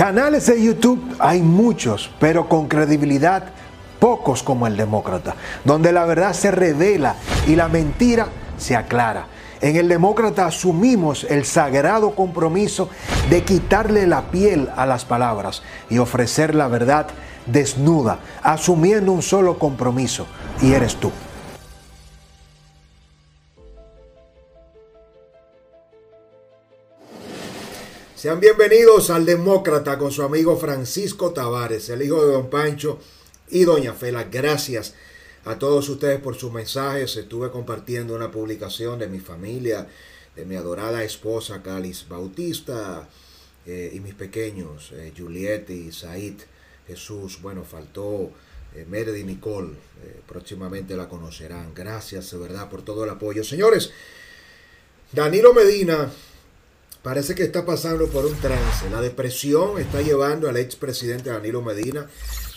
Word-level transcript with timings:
Canales 0.00 0.46
de 0.46 0.62
YouTube 0.62 1.14
hay 1.18 1.42
muchos, 1.42 2.10
pero 2.18 2.48
con 2.48 2.68
credibilidad 2.68 3.42
pocos 3.98 4.42
como 4.42 4.66
el 4.66 4.74
Demócrata, 4.74 5.34
donde 5.62 5.92
la 5.92 6.06
verdad 6.06 6.32
se 6.32 6.50
revela 6.50 7.16
y 7.46 7.54
la 7.54 7.68
mentira 7.68 8.28
se 8.56 8.76
aclara. 8.76 9.26
En 9.60 9.76
el 9.76 9.88
Demócrata 9.88 10.46
asumimos 10.46 11.24
el 11.24 11.44
sagrado 11.44 12.14
compromiso 12.14 12.88
de 13.28 13.42
quitarle 13.42 14.06
la 14.06 14.30
piel 14.30 14.70
a 14.74 14.86
las 14.86 15.04
palabras 15.04 15.62
y 15.90 15.98
ofrecer 15.98 16.54
la 16.54 16.68
verdad 16.68 17.06
desnuda, 17.44 18.20
asumiendo 18.42 19.12
un 19.12 19.20
solo 19.20 19.58
compromiso, 19.58 20.26
y 20.62 20.72
eres 20.72 20.96
tú. 20.96 21.12
Sean 28.20 28.38
bienvenidos 28.38 29.08
al 29.08 29.24
Demócrata 29.24 29.96
con 29.96 30.12
su 30.12 30.22
amigo 30.22 30.58
Francisco 30.58 31.32
Tavares, 31.32 31.88
el 31.88 32.02
hijo 32.02 32.22
de 32.22 32.32
Don 32.32 32.50
Pancho 32.50 32.98
y 33.48 33.64
Doña 33.64 33.94
Fela. 33.94 34.24
Gracias 34.24 34.92
a 35.46 35.58
todos 35.58 35.88
ustedes 35.88 36.20
por 36.20 36.36
sus 36.36 36.52
mensajes. 36.52 37.16
Estuve 37.16 37.50
compartiendo 37.50 38.14
una 38.14 38.30
publicación 38.30 38.98
de 38.98 39.06
mi 39.06 39.20
familia, 39.20 39.88
de 40.36 40.44
mi 40.44 40.54
adorada 40.54 41.02
esposa 41.02 41.62
Calis 41.62 42.06
Bautista 42.10 43.08
eh, 43.64 43.90
y 43.94 44.00
mis 44.00 44.12
pequeños, 44.12 44.92
eh, 44.92 45.14
Juliette 45.16 45.70
y 45.70 45.90
Said 45.90 46.40
Jesús. 46.86 47.40
Bueno, 47.40 47.64
faltó 47.64 48.32
eh, 48.74 48.84
Meredy 48.86 49.24
Nicole, 49.24 49.72
eh, 50.04 50.20
próximamente 50.28 50.94
la 50.94 51.08
conocerán. 51.08 51.72
Gracias 51.74 52.30
de 52.32 52.36
verdad 52.36 52.68
por 52.68 52.82
todo 52.82 53.04
el 53.04 53.08
apoyo. 53.08 53.42
Señores, 53.44 53.92
Danilo 55.10 55.54
Medina 55.54 56.12
parece 57.02 57.34
que 57.34 57.42
está 57.42 57.64
pasando 57.64 58.06
por 58.08 58.26
un 58.26 58.36
trance. 58.36 58.90
La 58.90 59.00
depresión 59.00 59.78
está 59.78 60.02
llevando 60.02 60.48
al 60.48 60.56
expresidente 60.56 61.30
Danilo 61.30 61.62
Medina 61.62 62.08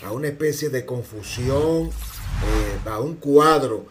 a 0.04 0.12
una 0.12 0.28
especie 0.28 0.70
de 0.70 0.86
confusión, 0.86 1.90
eh, 1.90 2.90
a 2.90 3.00
un 3.00 3.16
cuadro, 3.16 3.85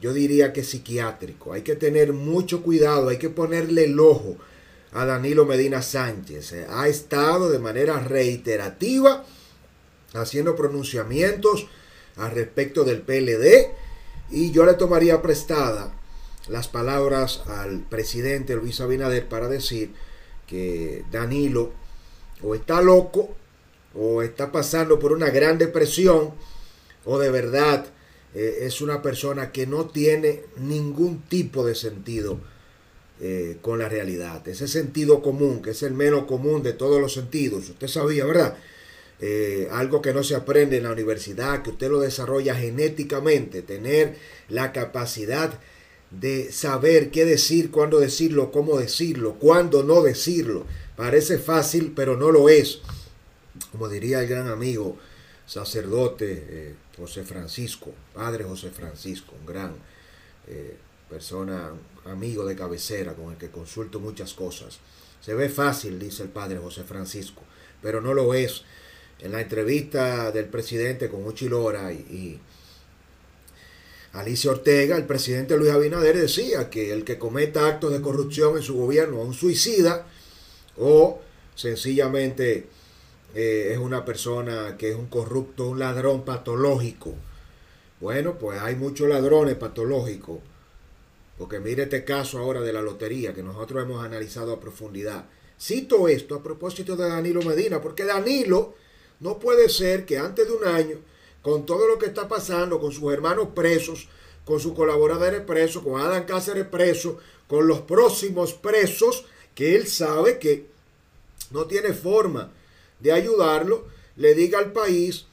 yo 0.00 0.12
diría 0.12 0.52
que 0.52 0.64
psiquiátrico. 0.64 1.52
Hay 1.52 1.62
que 1.62 1.76
tener 1.76 2.12
mucho 2.12 2.62
cuidado, 2.62 3.08
hay 3.08 3.18
que 3.18 3.30
ponerle 3.30 3.84
el 3.84 4.00
ojo 4.00 4.36
a 4.92 5.04
Danilo 5.04 5.46
Medina 5.46 5.80
Sánchez. 5.80 6.52
Eh, 6.52 6.66
ha 6.68 6.88
estado 6.88 7.48
de 7.48 7.60
manera 7.60 8.00
reiterativa 8.00 9.24
haciendo 10.14 10.56
pronunciamientos 10.56 11.68
al 12.16 12.32
respecto 12.32 12.84
del 12.84 13.00
PLD 13.00 13.70
y 14.30 14.50
yo 14.50 14.66
le 14.66 14.74
tomaría 14.74 15.22
prestada 15.22 15.94
las 16.52 16.68
palabras 16.68 17.42
al 17.46 17.80
presidente 17.80 18.54
Luis 18.54 18.80
Abinader 18.80 19.26
para 19.26 19.48
decir 19.48 19.90
que 20.46 21.02
Danilo 21.10 21.72
o 22.42 22.54
está 22.54 22.82
loco 22.82 23.34
o 23.94 24.22
está 24.22 24.52
pasando 24.52 24.98
por 24.98 25.12
una 25.12 25.30
gran 25.30 25.56
depresión 25.56 26.32
o 27.04 27.18
de 27.18 27.30
verdad 27.30 27.86
eh, 28.34 28.58
es 28.62 28.82
una 28.82 29.00
persona 29.00 29.50
que 29.50 29.66
no 29.66 29.86
tiene 29.86 30.42
ningún 30.56 31.22
tipo 31.22 31.64
de 31.64 31.74
sentido 31.74 32.38
eh, 33.20 33.56
con 33.62 33.78
la 33.78 33.88
realidad. 33.88 34.46
Ese 34.46 34.68
sentido 34.68 35.22
común, 35.22 35.62
que 35.62 35.70
es 35.70 35.82
el 35.82 35.94
menos 35.94 36.24
común 36.24 36.62
de 36.62 36.72
todos 36.72 37.00
los 37.00 37.14
sentidos. 37.14 37.70
Usted 37.70 37.88
sabía, 37.88 38.24
¿verdad? 38.24 38.56
Eh, 39.20 39.68
algo 39.70 40.02
que 40.02 40.12
no 40.12 40.24
se 40.24 40.34
aprende 40.34 40.78
en 40.78 40.82
la 40.82 40.92
universidad, 40.92 41.62
que 41.62 41.70
usted 41.70 41.90
lo 41.90 42.00
desarrolla 42.00 42.54
genéticamente, 42.54 43.62
tener 43.62 44.16
la 44.48 44.72
capacidad 44.72 45.60
de 46.20 46.52
saber 46.52 47.10
qué 47.10 47.24
decir, 47.24 47.70
cuándo 47.70 47.98
decirlo, 47.98 48.52
cómo 48.52 48.78
decirlo, 48.78 49.34
cuándo 49.34 49.82
no 49.82 50.02
decirlo. 50.02 50.66
Parece 50.96 51.38
fácil, 51.38 51.92
pero 51.96 52.16
no 52.16 52.30
lo 52.30 52.48
es. 52.48 52.80
Como 53.70 53.88
diría 53.88 54.20
el 54.20 54.28
gran 54.28 54.48
amigo 54.48 54.98
sacerdote 55.46 56.44
eh, 56.48 56.74
José 56.96 57.24
Francisco, 57.24 57.92
padre 58.14 58.44
José 58.44 58.70
Francisco, 58.70 59.34
un 59.38 59.46
gran 59.46 59.74
eh, 60.46 60.76
persona, 61.08 61.72
amigo 62.04 62.44
de 62.44 62.56
cabecera 62.56 63.14
con 63.14 63.32
el 63.32 63.38
que 63.38 63.50
consulto 63.50 64.00
muchas 64.00 64.34
cosas. 64.34 64.78
Se 65.20 65.34
ve 65.34 65.48
fácil, 65.48 65.98
dice 65.98 66.24
el 66.24 66.30
padre 66.30 66.58
José 66.58 66.82
Francisco, 66.84 67.42
pero 67.80 68.00
no 68.00 68.12
lo 68.12 68.34
es. 68.34 68.62
En 69.18 69.32
la 69.32 69.40
entrevista 69.40 70.32
del 70.32 70.46
presidente 70.46 71.08
con 71.08 71.24
Uchilora 71.24 71.92
y, 71.92 71.96
y 71.96 72.40
Alicia 74.12 74.50
Ortega, 74.50 74.96
el 74.96 75.06
presidente 75.06 75.56
Luis 75.56 75.70
Abinader 75.70 76.18
decía 76.18 76.68
que 76.68 76.92
el 76.92 77.02
que 77.04 77.18
cometa 77.18 77.66
actos 77.66 77.92
de 77.92 78.02
corrupción 78.02 78.56
en 78.56 78.62
su 78.62 78.74
gobierno 78.74 79.22
es 79.22 79.28
un 79.28 79.34
suicida 79.34 80.06
o 80.76 81.20
sencillamente 81.54 82.66
eh, 83.34 83.70
es 83.72 83.78
una 83.78 84.04
persona 84.04 84.76
que 84.76 84.90
es 84.90 84.96
un 84.96 85.06
corrupto, 85.06 85.68
un 85.68 85.78
ladrón 85.78 86.26
patológico. 86.26 87.14
Bueno, 88.00 88.38
pues 88.38 88.60
hay 88.60 88.76
muchos 88.76 89.08
ladrones 89.08 89.54
patológicos, 89.54 90.40
porque 91.38 91.60
mire 91.60 91.84
este 91.84 92.04
caso 92.04 92.38
ahora 92.38 92.60
de 92.60 92.72
la 92.74 92.82
lotería 92.82 93.32
que 93.32 93.42
nosotros 93.42 93.82
hemos 93.82 94.04
analizado 94.04 94.52
a 94.52 94.60
profundidad. 94.60 95.24
Cito 95.58 96.08
esto 96.08 96.34
a 96.34 96.42
propósito 96.42 96.96
de 96.96 97.08
Danilo 97.08 97.40
Medina, 97.42 97.80
porque 97.80 98.04
Danilo 98.04 98.74
no 99.20 99.38
puede 99.38 99.70
ser 99.70 100.04
que 100.04 100.18
antes 100.18 100.46
de 100.46 100.52
un 100.52 100.64
año 100.66 100.98
con 101.42 101.66
todo 101.66 101.86
lo 101.88 101.98
que 101.98 102.06
está 102.06 102.28
pasando, 102.28 102.80
con 102.80 102.92
sus 102.92 103.12
hermanos 103.12 103.48
presos, 103.54 104.08
con 104.44 104.60
sus 104.60 104.72
colaboradores 104.74 105.42
presos, 105.42 105.82
con 105.82 106.00
Adam 106.00 106.24
Cáceres 106.24 106.66
preso, 106.66 107.18
con 107.48 107.66
los 107.66 107.80
próximos 107.80 108.54
presos, 108.54 109.24
que 109.54 109.76
él 109.76 109.86
sabe 109.86 110.38
que 110.38 110.66
no 111.50 111.66
tiene 111.66 111.92
forma 111.92 112.50
de 113.00 113.12
ayudarlo, 113.12 113.84
le 114.16 114.34
diga 114.34 114.58
al 114.58 114.72
país 114.72 115.26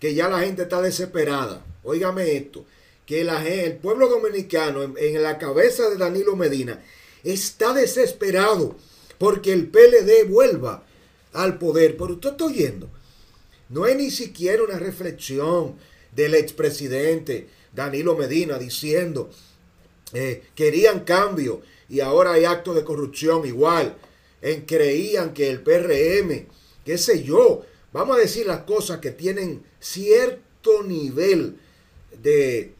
que 0.00 0.14
ya 0.14 0.28
la 0.28 0.40
gente 0.40 0.62
está 0.62 0.82
desesperada. 0.82 1.64
Óigame 1.84 2.36
esto, 2.36 2.64
que 3.06 3.20
el 3.20 3.76
pueblo 3.76 4.08
dominicano 4.08 4.82
en, 4.82 4.94
en 4.98 5.22
la 5.22 5.38
cabeza 5.38 5.88
de 5.88 5.96
Danilo 5.96 6.36
Medina 6.36 6.82
está 7.24 7.72
desesperado 7.72 8.76
porque 9.18 9.52
el 9.52 9.68
PLD 9.68 10.28
vuelva 10.28 10.84
al 11.32 11.58
poder. 11.58 11.96
Pero 11.96 12.14
usted 12.14 12.30
está 12.30 12.44
oyendo 12.44 12.88
no 13.72 13.84
hay 13.84 13.94
ni 13.94 14.10
siquiera 14.10 14.62
una 14.62 14.78
reflexión 14.78 15.76
del 16.14 16.34
expresidente 16.34 17.48
Danilo 17.74 18.14
Medina 18.16 18.58
diciendo 18.58 19.30
eh, 20.12 20.42
querían 20.54 21.00
cambio 21.00 21.62
y 21.88 22.00
ahora 22.00 22.32
hay 22.32 22.44
actos 22.44 22.76
de 22.76 22.84
corrupción 22.84 23.46
igual. 23.46 23.96
En 24.42 24.62
creían 24.62 25.32
que 25.32 25.50
el 25.50 25.62
PRM, 25.62 26.46
qué 26.84 26.98
sé 26.98 27.22
yo, 27.22 27.64
vamos 27.92 28.16
a 28.16 28.20
decir 28.20 28.46
las 28.46 28.64
cosas 28.64 28.98
que 28.98 29.10
tienen 29.10 29.62
cierto 29.80 30.82
nivel 30.82 31.56
de, 32.22 32.74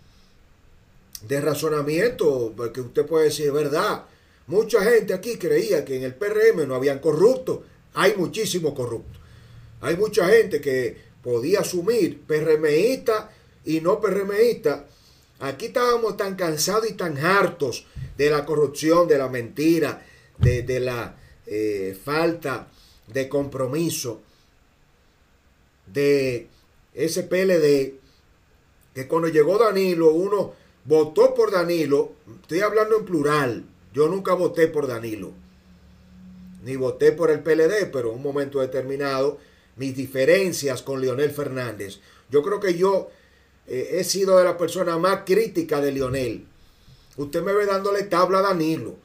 de 1.27 1.41
razonamiento, 1.41 2.53
porque 2.55 2.81
usted 2.81 3.07
puede 3.07 3.27
decir, 3.27 3.51
verdad, 3.53 4.05
mucha 4.47 4.83
gente 4.83 5.15
aquí 5.15 5.37
creía 5.37 5.85
que 5.85 5.97
en 5.97 6.03
el 6.03 6.15
PRM 6.15 6.67
no 6.67 6.75
habían 6.75 6.99
corruptos, 6.99 7.61
hay 7.95 8.15
muchísimos 8.17 8.75
corruptos. 8.75 9.22
Hay 9.83 9.97
mucha 9.97 10.29
gente 10.29 10.61
que 10.61 10.97
podía 11.23 11.61
asumir 11.61 12.23
PRMista 12.23 13.31
y 13.65 13.81
no 13.81 14.01
PRMista. 14.01 14.87
Aquí 15.41 15.67
estábamos 15.67 16.17
tan 16.17 16.37
cansados 16.37 16.89
y 16.89 16.95
tan 16.95 17.19
hartos 17.19 17.85
de 18.17 18.31
la 18.31 18.47
corrupción, 18.47 19.09
de 19.09 19.19
la 19.19 19.29
mentira, 19.29 20.07
de, 20.39 20.81
la 20.81 21.17
eh, 21.47 21.99
falta 22.01 22.69
de 23.09 23.29
compromiso 23.29 24.23
de 25.93 26.47
ese 26.95 27.25
PLD, 27.25 27.95
que 28.95 29.09
cuando 29.09 29.29
llegó 29.29 29.59
Danilo, 29.59 30.13
uno 30.13 30.55
votó 30.85 31.35
por 31.35 31.51
Danilo, 31.51 32.13
estoy 32.41 32.61
hablando 32.61 32.99
en 32.99 33.05
plural, 33.05 33.65
yo 33.93 34.09
nunca 34.09 34.35
voté 34.35 34.69
por 34.69 34.87
Danilo, 34.87 35.33
ni 36.63 36.77
voté 36.77 37.11
por 37.11 37.33
el 37.33 37.41
PLD, 37.41 37.91
pero 37.93 38.11
en 38.11 38.17
un 38.17 38.23
momento 38.23 38.61
determinado 38.61 39.39
mis 39.77 39.97
diferencias 39.97 40.83
con 40.83 41.01
Leonel 41.01 41.31
Fernández. 41.31 42.01
Yo 42.31 42.43
creo 42.43 42.61
que 42.61 42.75
yo 42.75 43.11
eh, 43.67 43.97
he 43.99 44.05
sido 44.05 44.39
de 44.39 44.45
la 44.45 44.57
persona 44.57 44.99
más 44.99 45.23
crítica 45.25 45.81
de 45.81 45.93
Leonel. 45.93 46.47
Usted 47.17 47.43
me 47.43 47.53
ve 47.53 47.67
dándole 47.67 48.05
tabla 48.05 48.39
a 48.39 48.43
Danilo. 48.43 48.97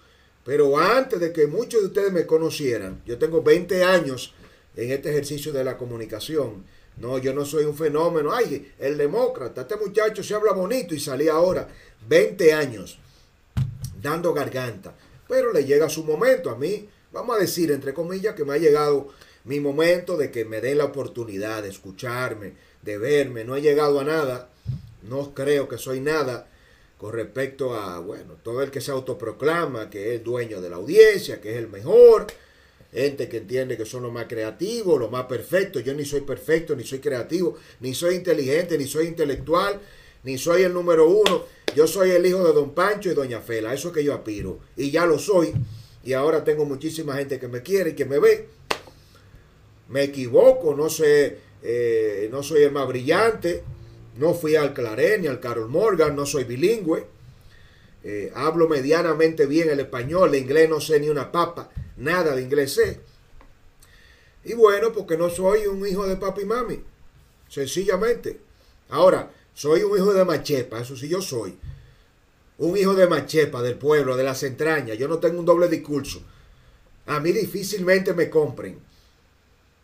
Pero 0.47 0.77
antes 0.79 1.19
de 1.19 1.33
que 1.33 1.45
muchos 1.45 1.81
de 1.81 1.87
ustedes 1.87 2.13
me 2.13 2.25
conocieran, 2.25 3.01
yo 3.05 3.17
tengo 3.17 3.43
20 3.43 3.83
años 3.83 4.33
en 4.77 4.91
este 4.91 5.09
ejercicio 5.09 5.51
de 5.51 5.65
la 5.65 5.77
comunicación. 5.77 6.63
No, 6.95 7.17
yo 7.17 7.33
no 7.33 7.43
soy 7.43 7.65
un 7.65 7.75
fenómeno. 7.75 8.31
Ay, 8.31 8.71
el 8.79 8.97
demócrata, 8.97 9.61
este 9.61 9.75
muchacho 9.75 10.23
se 10.23 10.33
habla 10.33 10.53
bonito 10.53 10.95
y 10.95 11.01
salía 11.01 11.33
ahora 11.33 11.67
20 12.07 12.53
años 12.53 12.97
dando 14.01 14.33
garganta. 14.33 14.95
Pero 15.27 15.51
le 15.51 15.65
llega 15.65 15.89
su 15.89 16.05
momento 16.05 16.49
a 16.49 16.55
mí, 16.55 16.87
vamos 17.11 17.35
a 17.35 17.39
decir, 17.39 17.69
entre 17.71 17.93
comillas, 17.93 18.33
que 18.33 18.45
me 18.45 18.53
ha 18.53 18.57
llegado 18.57 19.09
mi 19.47 19.61
momento 19.61 20.17
de 20.17 20.29
que 20.29 20.43
me 20.45 20.59
den 20.59 20.77
la 20.77 20.85
oportunidad 20.85 21.63
de 21.63 21.69
escucharme, 21.69 22.53
de 22.81 22.97
verme. 22.97 23.45
No 23.45 23.55
he 23.55 23.61
llegado 23.61 23.99
a 23.99 24.03
nada, 24.03 24.49
no 25.09 25.33
creo 25.33 25.69
que 25.69 25.77
soy 25.77 26.01
nada 26.01 26.49
con 26.97 27.13
respecto 27.13 27.73
a, 27.73 27.99
bueno, 27.99 28.33
todo 28.43 28.61
el 28.61 28.71
que 28.71 28.81
se 28.81 28.91
autoproclama 28.91 29.89
que 29.89 30.15
es 30.15 30.23
dueño 30.23 30.61
de 30.61 30.69
la 30.69 30.75
audiencia, 30.75 31.39
que 31.39 31.51
es 31.51 31.57
el 31.57 31.69
mejor. 31.69 32.27
gente 32.91 33.29
que 33.29 33.37
entiende 33.37 33.77
que 33.77 33.85
son 33.85 34.03
los 34.03 34.11
más 34.11 34.25
creativos, 34.27 34.99
los 34.99 35.11
más 35.11 35.25
perfectos. 35.25 35.83
Yo 35.83 35.93
ni 35.93 36.03
soy 36.03 36.21
perfecto, 36.21 36.75
ni 36.75 36.83
soy 36.83 36.99
creativo, 36.99 37.55
ni 37.79 37.93
soy 37.93 38.15
inteligente, 38.15 38.77
ni 38.77 38.87
soy 38.87 39.07
intelectual, 39.07 39.79
ni 40.23 40.37
soy 40.37 40.63
el 40.63 40.73
número 40.73 41.07
uno. 41.07 41.45
Yo 41.75 41.87
soy 41.87 42.11
el 42.11 42.25
hijo 42.25 42.43
de 42.43 42.53
Don 42.53 42.73
Pancho 42.73 43.09
y 43.09 43.13
Doña 43.13 43.39
Fela. 43.39 43.73
Eso 43.73 43.89
es 43.89 43.93
que 43.93 44.03
yo 44.03 44.13
aspiro. 44.13 44.59
Y 44.75 44.91
ya 44.91 45.05
lo 45.05 45.19
soy. 45.19 45.53
Y 46.03 46.13
ahora 46.13 46.43
tengo 46.43 46.65
muchísima 46.65 47.15
gente 47.15 47.39
que 47.39 47.47
me 47.47 47.61
quiere 47.61 47.91
y 47.91 47.93
que 47.93 48.05
me 48.05 48.19
ve. 48.19 48.56
Me 49.89 50.03
equivoco, 50.03 50.75
no 50.75 50.89
sé, 50.89 51.37
eh, 51.61 52.29
no 52.31 52.43
soy 52.43 52.63
el 52.63 52.71
más 52.71 52.87
brillante. 52.87 53.63
No 54.17 54.33
fui 54.33 54.55
al 54.55 54.73
Claret 54.73 55.21
ni 55.21 55.27
al 55.27 55.39
Carol 55.39 55.69
Morgan, 55.69 56.15
no 56.15 56.25
soy 56.25 56.43
bilingüe. 56.43 57.05
Eh, 58.03 58.31
hablo 58.35 58.67
medianamente 58.67 59.45
bien 59.45 59.69
el 59.69 59.79
español, 59.79 60.33
el 60.33 60.41
inglés 60.41 60.69
no 60.69 60.79
sé 60.79 60.99
ni 60.99 61.09
una 61.09 61.31
papa, 61.31 61.69
nada 61.97 62.35
de 62.35 62.41
inglés 62.41 62.73
sé. 62.73 62.99
Y 64.43 64.53
bueno, 64.53 64.93
porque 64.93 65.17
no 65.17 65.29
soy 65.29 65.67
un 65.67 65.85
hijo 65.85 66.07
de 66.07 66.15
papi 66.15 66.43
y 66.43 66.45
mami, 66.45 66.83
sencillamente. 67.49 68.39
Ahora, 68.89 69.31
soy 69.53 69.83
un 69.83 69.97
hijo 69.97 70.13
de 70.13 70.23
machepa, 70.23 70.79
eso 70.79 70.95
sí 70.95 71.09
yo 71.09 71.21
soy. 71.21 71.57
Un 72.59 72.77
hijo 72.77 72.95
de 72.95 73.07
machepa 73.07 73.61
del 73.61 73.75
pueblo, 73.75 74.15
de 74.15 74.23
las 74.23 74.41
entrañas. 74.43 74.97
Yo 74.97 75.07
no 75.07 75.19
tengo 75.19 75.39
un 75.39 75.45
doble 75.45 75.67
discurso. 75.67 76.21
A 77.07 77.19
mí 77.19 77.31
difícilmente 77.31 78.13
me 78.13 78.29
compren. 78.29 78.79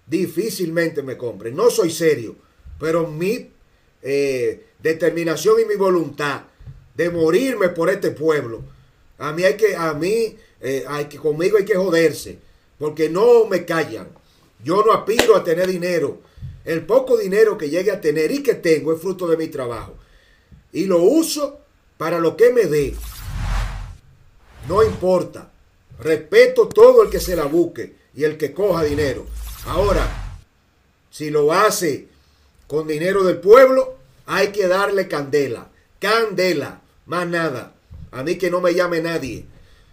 Difícilmente 0.05 1.01
me 1.01 1.17
compren. 1.17 1.55
No 1.55 1.69
soy 1.69 1.89
serio, 1.91 2.35
pero 2.79 3.07
mi 3.07 3.49
eh, 4.01 4.65
determinación 4.79 5.61
y 5.61 5.65
mi 5.65 5.75
voluntad 5.75 6.43
de 6.95 7.09
morirme 7.09 7.69
por 7.69 7.89
este 7.89 8.11
pueblo. 8.11 8.61
A 9.17 9.31
mí 9.31 9.43
hay 9.43 9.55
que, 9.55 9.75
a 9.75 9.93
mí, 9.93 10.35
eh, 10.61 10.83
hay 10.87 11.05
que, 11.05 11.17
conmigo 11.17 11.57
hay 11.57 11.65
que 11.65 11.75
joderse, 11.75 12.37
porque 12.77 13.09
no 13.09 13.45
me 13.45 13.65
callan. 13.65 14.09
Yo 14.63 14.83
no 14.83 14.93
aspiro 14.93 15.35
a 15.35 15.43
tener 15.43 15.67
dinero. 15.67 16.21
El 16.65 16.85
poco 16.85 17.17
dinero 17.17 17.57
que 17.57 17.69
llegue 17.69 17.91
a 17.91 17.99
tener 17.99 18.31
y 18.31 18.41
que 18.41 18.55
tengo 18.55 18.93
es 18.93 19.01
fruto 19.01 19.27
de 19.27 19.37
mi 19.37 19.47
trabajo. 19.47 19.95
Y 20.71 20.85
lo 20.85 21.01
uso 21.01 21.59
para 21.97 22.19
lo 22.19 22.35
que 22.37 22.51
me 22.51 22.65
dé. 22.65 22.93
No 24.67 24.83
importa. 24.83 25.51
Respeto 25.99 26.67
todo 26.67 27.03
el 27.03 27.09
que 27.09 27.19
se 27.19 27.35
la 27.35 27.45
busque 27.45 27.95
y 28.15 28.23
el 28.23 28.37
que 28.37 28.53
coja 28.53 28.83
dinero. 28.83 29.25
Ahora, 29.65 30.05
si 31.09 31.29
lo 31.29 31.53
hace 31.53 32.07
con 32.67 32.87
dinero 32.87 33.23
del 33.23 33.37
pueblo, 33.37 33.95
hay 34.25 34.47
que 34.47 34.67
darle 34.67 35.07
candela. 35.07 35.69
Candela 35.99 36.81
más 37.05 37.27
nada. 37.27 37.73
A 38.11 38.23
mí 38.23 38.37
que 38.37 38.51
no 38.51 38.61
me 38.61 38.73
llame 38.73 39.01
nadie. 39.01 39.45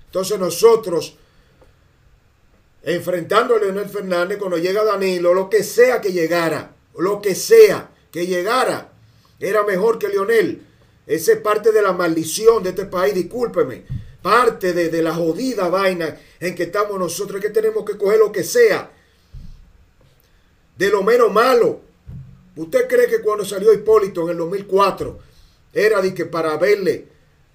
Entonces 0.07 0.39
nosotros, 0.39 1.17
enfrentando 2.83 3.55
a 3.55 3.59
Leonel 3.59 3.89
Fernández, 3.89 4.39
cuando 4.39 4.59
llega 4.59 4.85
Danilo, 4.85 5.35
lo 5.35 5.49
que 5.49 5.63
sea 5.63 6.01
que 6.01 6.13
llegara, 6.13 6.75
lo 6.99 7.23
que 7.23 7.35
sea 7.35 7.91
que 8.11 8.27
llegara, 8.27 8.93
era 9.39 9.63
mejor 9.63 9.99
que 9.99 10.09
Leonel. 10.09 10.67
Esa 11.07 11.33
es 11.33 11.39
parte 11.39 11.73
de 11.73 11.83
la 11.83 11.93
maldición 11.93 12.63
de 12.63 12.71
este 12.71 12.87
país, 12.87 13.15
discúlpeme. 13.15 13.85
Parte 14.21 14.73
de, 14.73 14.91
de 14.91 15.03
la 15.03 15.15
jodida 15.15 15.69
vaina 15.69 16.19
en 16.41 16.55
que 16.55 16.65
estamos 16.65 16.99
nosotros, 16.99 17.41
que 17.41 17.51
tenemos 17.51 17.85
que 17.85 17.97
coger 17.97 18.19
lo 18.19 18.33
que 18.33 18.45
sea. 18.45 18.91
De 20.81 20.89
lo 20.89 21.03
menos 21.03 21.31
malo. 21.31 21.79
¿Usted 22.57 22.89
cree 22.89 23.07
que 23.07 23.21
cuando 23.21 23.45
salió 23.45 23.71
Hipólito 23.71 24.23
en 24.23 24.31
el 24.31 24.37
2004, 24.39 25.19
era 25.75 26.01
de 26.01 26.15
que 26.15 26.25
para 26.25 26.57
verle 26.57 27.07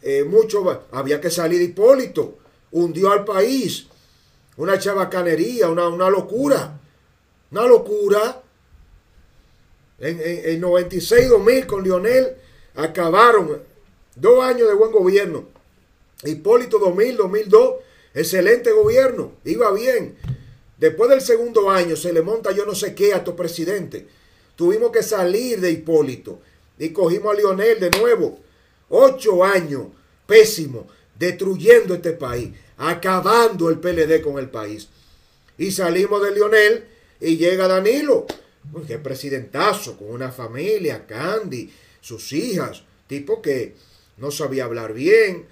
eh, 0.04 0.24
mucho, 0.24 0.86
había 0.92 1.19
que 1.19 1.31
salir 1.31 1.60
Hipólito, 1.60 2.38
hundió 2.72 3.12
al 3.12 3.25
país, 3.25 3.88
una 4.57 4.77
chabacanería, 4.77 5.69
una, 5.69 5.88
una 5.88 6.07
locura, 6.07 6.80
una 7.50 7.66
locura. 7.66 8.44
En, 9.98 10.22
en, 10.24 10.62
96-2000 10.62 11.66
con 11.66 11.83
Lionel 11.83 12.36
acabaron 12.75 13.60
dos 14.16 14.44
años 14.44 14.68
de 14.68 14.75
buen 14.75 14.92
gobierno. 14.92 15.45
Hipólito 16.24 16.77
2000, 16.77 17.18
2002, 17.18 17.74
excelente 18.13 18.72
gobierno, 18.72 19.31
iba 19.45 19.72
bien. 19.72 20.16
Después 20.77 21.10
del 21.10 21.22
segundo 21.22 21.69
año 21.69 21.95
se 21.95 22.12
le 22.12 22.22
monta 22.22 22.51
yo 22.51 22.66
no 22.66 22.75
sé 22.75 22.94
qué 22.94 23.13
a 23.13 23.24
tu 23.24 23.36
presidente. 23.36 24.07
Tuvimos 24.56 24.92
que 24.92 25.04
salir 25.04 25.60
de 25.60 25.72
Hipólito 25.72 26.39
y 26.77 26.89
cogimos 26.89 27.33
a 27.33 27.38
Lionel 27.38 27.80
de 27.80 27.92
nuevo. 27.92 28.39
Ocho 28.89 29.44
años, 29.44 29.88
pésimo, 30.25 30.88
destruyendo 31.18 31.94
este 31.94 32.12
país, 32.12 32.50
acabando 32.77 33.69
el 33.69 33.80
PLD 33.80 34.22
con 34.22 34.38
el 34.38 34.50
país. 34.50 34.89
Y 35.57 35.72
salimos 35.72 36.22
de 36.22 36.33
Lionel 36.33 36.86
y 37.19 37.38
llega 37.38 37.68
Danilo, 37.68 38.25
que 38.86 38.98
presidentazo, 38.98 39.98
con 39.98 40.10
una 40.10 40.31
familia, 40.31 41.06
Candy, 41.06 41.72
sus 42.01 42.33
hijas, 42.33 42.83
tipo 43.07 43.42
que 43.42 43.75
no 44.18 44.31
sabía 44.31 44.66
hablar 44.66 44.94
bien. 44.94 45.45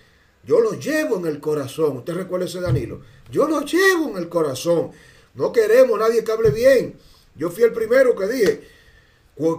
Yo 0.46 0.60
lo 0.60 0.74
llevo 0.74 1.18
en 1.18 1.28
el 1.28 1.40
corazón. 1.40 1.98
¿Usted 1.98 2.14
recuerda 2.14 2.46
ese 2.46 2.60
Danilo? 2.60 3.02
Yo 3.32 3.48
lo 3.48 3.62
llevo 3.62 4.10
en 4.10 4.18
el 4.18 4.30
corazón. 4.30 4.92
No 5.36 5.52
queremos 5.52 6.00
nadie 6.00 6.24
que 6.24 6.32
hable 6.32 6.52
bien. 6.52 6.96
Yo 7.36 7.50
fui 7.50 7.64
el 7.64 7.74
primero 7.74 8.16
que 8.16 8.28
dije, 8.28 8.62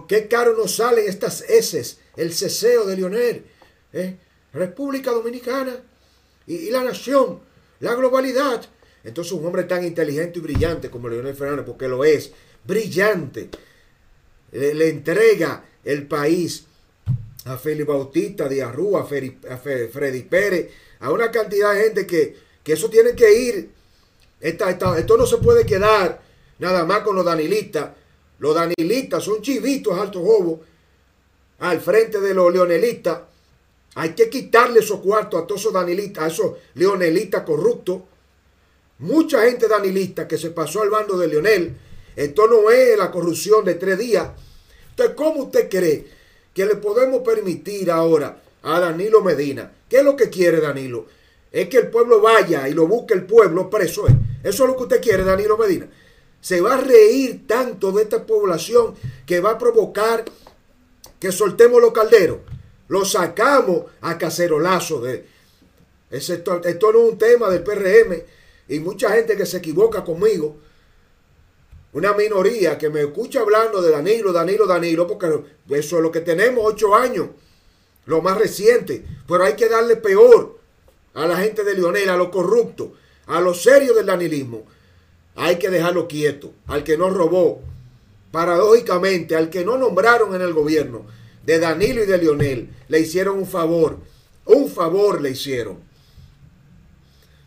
Qué 0.07 0.27
caro 0.27 0.55
nos 0.55 0.77
salen 0.77 1.07
estas 1.07 1.41
heces, 1.49 1.99
el 2.15 2.33
ceseo 2.33 2.85
de 2.85 2.95
Lionel. 2.95 3.45
¿eh? 3.93 4.17
República 4.53 5.11
Dominicana 5.11 5.75
y, 6.47 6.69
la 6.69 6.83
nación, 6.83 7.41
la 7.79 7.93
globalidad. 7.95 8.65
Entonces 9.03 9.33
un 9.33 9.45
hombre 9.45 9.63
tan 9.63 9.83
inteligente 9.83 10.39
y 10.39 10.41
brillante 10.41 10.89
como 10.89 11.09
Leonel 11.09 11.35
Fernández, 11.35 11.65
porque 11.65 11.87
lo 11.87 12.03
es, 12.03 12.31
brillante, 12.63 13.49
le, 14.51 14.89
entrega 14.89 15.65
el 15.83 16.07
país 16.07 16.65
a 17.43 17.57
Félix 17.57 17.87
Bautista, 17.87 18.47
Díaz 18.47 18.73
Rúa, 18.73 19.01
a, 19.01 19.57
Freddy 19.57 20.23
Pérez, 20.23 20.71
a 20.99 21.11
una 21.11 21.29
cantidad 21.29 21.73
de 21.73 21.83
gente 21.83 22.07
que, 22.07 22.35
que 22.63 22.73
eso 22.73 22.89
tiene 22.89 23.13
que 23.13 23.33
ir. 23.33 23.69
Esto 24.39 25.17
no 25.17 25.25
se 25.25 25.37
puede 25.37 25.65
quedar 25.65 26.21
nada 26.59 26.85
más 26.85 27.01
con 27.01 27.15
los 27.15 27.25
danilistas 27.25 27.89
los 28.39 28.55
danilistas 28.55 29.23
son 29.23 29.41
chivitos 29.41 29.97
altos 29.97 30.21
jobos 30.21 30.59
al 31.59 31.79
frente 31.79 32.19
de 32.19 32.33
los 32.33 32.51
leonelistas. 32.51 33.21
Hay 33.95 34.09
que 34.09 34.29
quitarle 34.29 34.81
esos 34.81 34.99
cuartos 34.99 35.41
a 35.41 35.47
todos 35.47 35.61
esos 35.61 35.73
danilistas, 35.73 36.23
a 36.23 36.27
esos 36.27 36.57
leonelistas 36.73 37.43
corruptos. 37.43 38.01
Mucha 38.99 39.43
gente 39.43 39.67
danilista 39.67 40.27
que 40.27 40.37
se 40.37 40.51
pasó 40.51 40.81
al 40.81 40.89
bando 40.89 41.17
de 41.17 41.27
Leonel. 41.27 41.77
Esto 42.15 42.47
no 42.47 42.69
es 42.69 42.97
la 42.97 43.09
corrupción 43.09 43.63
de 43.63 43.75
tres 43.75 43.97
días. 43.97 44.29
Entonces, 44.89 45.15
¿cómo 45.15 45.43
usted 45.43 45.69
cree 45.69 46.05
que 46.53 46.65
le 46.65 46.75
podemos 46.75 47.21
permitir 47.21 47.89
ahora 47.91 48.41
a 48.63 48.79
Danilo 48.79 49.21
Medina? 49.21 49.71
¿Qué 49.89 49.97
es 49.97 50.03
lo 50.03 50.15
que 50.15 50.29
quiere 50.29 50.59
Danilo? 50.59 51.07
Es 51.55 51.69
que 51.69 51.77
el 51.77 51.89
pueblo 51.89 52.21
vaya 52.21 52.67
y 52.67 52.73
lo 52.73 52.87
busque 52.87 53.13
el 53.13 53.25
pueblo 53.25 53.69
preso. 53.69 54.07
¿eh? 54.07 54.15
Eso 54.43 54.63
es 54.63 54.69
lo 54.69 54.75
que 54.75 54.83
usted 54.83 55.01
quiere, 55.01 55.23
Danilo 55.23 55.57
Medina 55.57 55.87
se 56.45 56.61
va 56.61 56.75
a 56.75 56.77
reír 56.79 57.47
tanto 57.47 57.91
de 57.91 58.03
esta 58.03 58.23
población 58.23 58.93
que 59.25 59.39
va 59.39 59.53
a 59.53 59.57
provocar 59.57 60.23
que 61.19 61.31
soltemos 61.31 61.81
los 61.81 61.91
calderos. 61.91 62.37
Lo 62.87 63.03
sacamos 63.03 63.85
a 64.01 64.15
cacerolazo 64.19 65.01
de... 65.01 65.25
Esto 66.11 66.61
no 66.61 66.69
es 66.69 67.11
un 67.11 67.17
tema 67.17 67.49
del 67.49 67.63
PRM 67.63 68.21
y 68.67 68.79
mucha 68.79 69.09
gente 69.09 69.35
que 69.35 69.47
se 69.47 69.57
equivoca 69.57 70.03
conmigo. 70.03 70.57
Una 71.93 72.13
minoría 72.13 72.77
que 72.77 72.91
me 72.91 73.01
escucha 73.01 73.39
hablando 73.39 73.81
de 73.81 73.89
Danilo, 73.89 74.31
Danilo, 74.31 74.67
Danilo, 74.67 75.07
porque 75.07 75.41
eso 75.71 75.97
es 75.97 76.03
lo 76.03 76.11
que 76.11 76.21
tenemos, 76.21 76.63
ocho 76.63 76.93
años, 76.93 77.29
lo 78.05 78.21
más 78.21 78.37
reciente. 78.37 79.03
Pero 79.27 79.45
hay 79.45 79.55
que 79.55 79.67
darle 79.67 79.95
peor 79.95 80.54
a 81.15 81.25
la 81.25 81.37
gente 81.37 81.63
de 81.63 81.73
Lionel, 81.73 82.09
a 82.09 82.17
los 82.17 82.29
corruptos, 82.29 82.89
a 83.25 83.41
los 83.41 83.63
serios 83.63 83.95
del 83.95 84.05
danilismo 84.05 84.65
hay 85.35 85.57
que 85.57 85.69
dejarlo 85.69 86.07
quieto. 86.07 86.53
Al 86.67 86.83
que 86.83 86.97
no 86.97 87.09
robó, 87.09 87.61
paradójicamente, 88.31 89.35
al 89.35 89.49
que 89.49 89.65
no 89.65 89.77
nombraron 89.77 90.33
en 90.33 90.41
el 90.41 90.53
gobierno, 90.53 91.05
de 91.45 91.59
Danilo 91.59 92.03
y 92.03 92.07
de 92.07 92.17
Lionel, 92.17 92.69
le 92.87 92.99
hicieron 92.99 93.37
un 93.37 93.45
favor. 93.45 93.99
Un 94.45 94.69
favor 94.69 95.21
le 95.21 95.31
hicieron. 95.31 95.77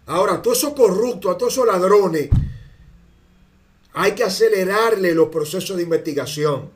Ahora, 0.07 0.35
a 0.35 0.43
todos 0.43 0.59
esos 0.59 0.75
corruptos, 0.75 1.35
a 1.35 1.39
todos 1.39 1.53
esos 1.53 1.67
ladrones, 1.67 2.29
hay 3.95 4.13
que 4.13 4.25
acelerarle 4.25 5.15
los 5.15 5.29
procesos 5.29 5.77
de 5.77 5.83
investigación 5.83 6.71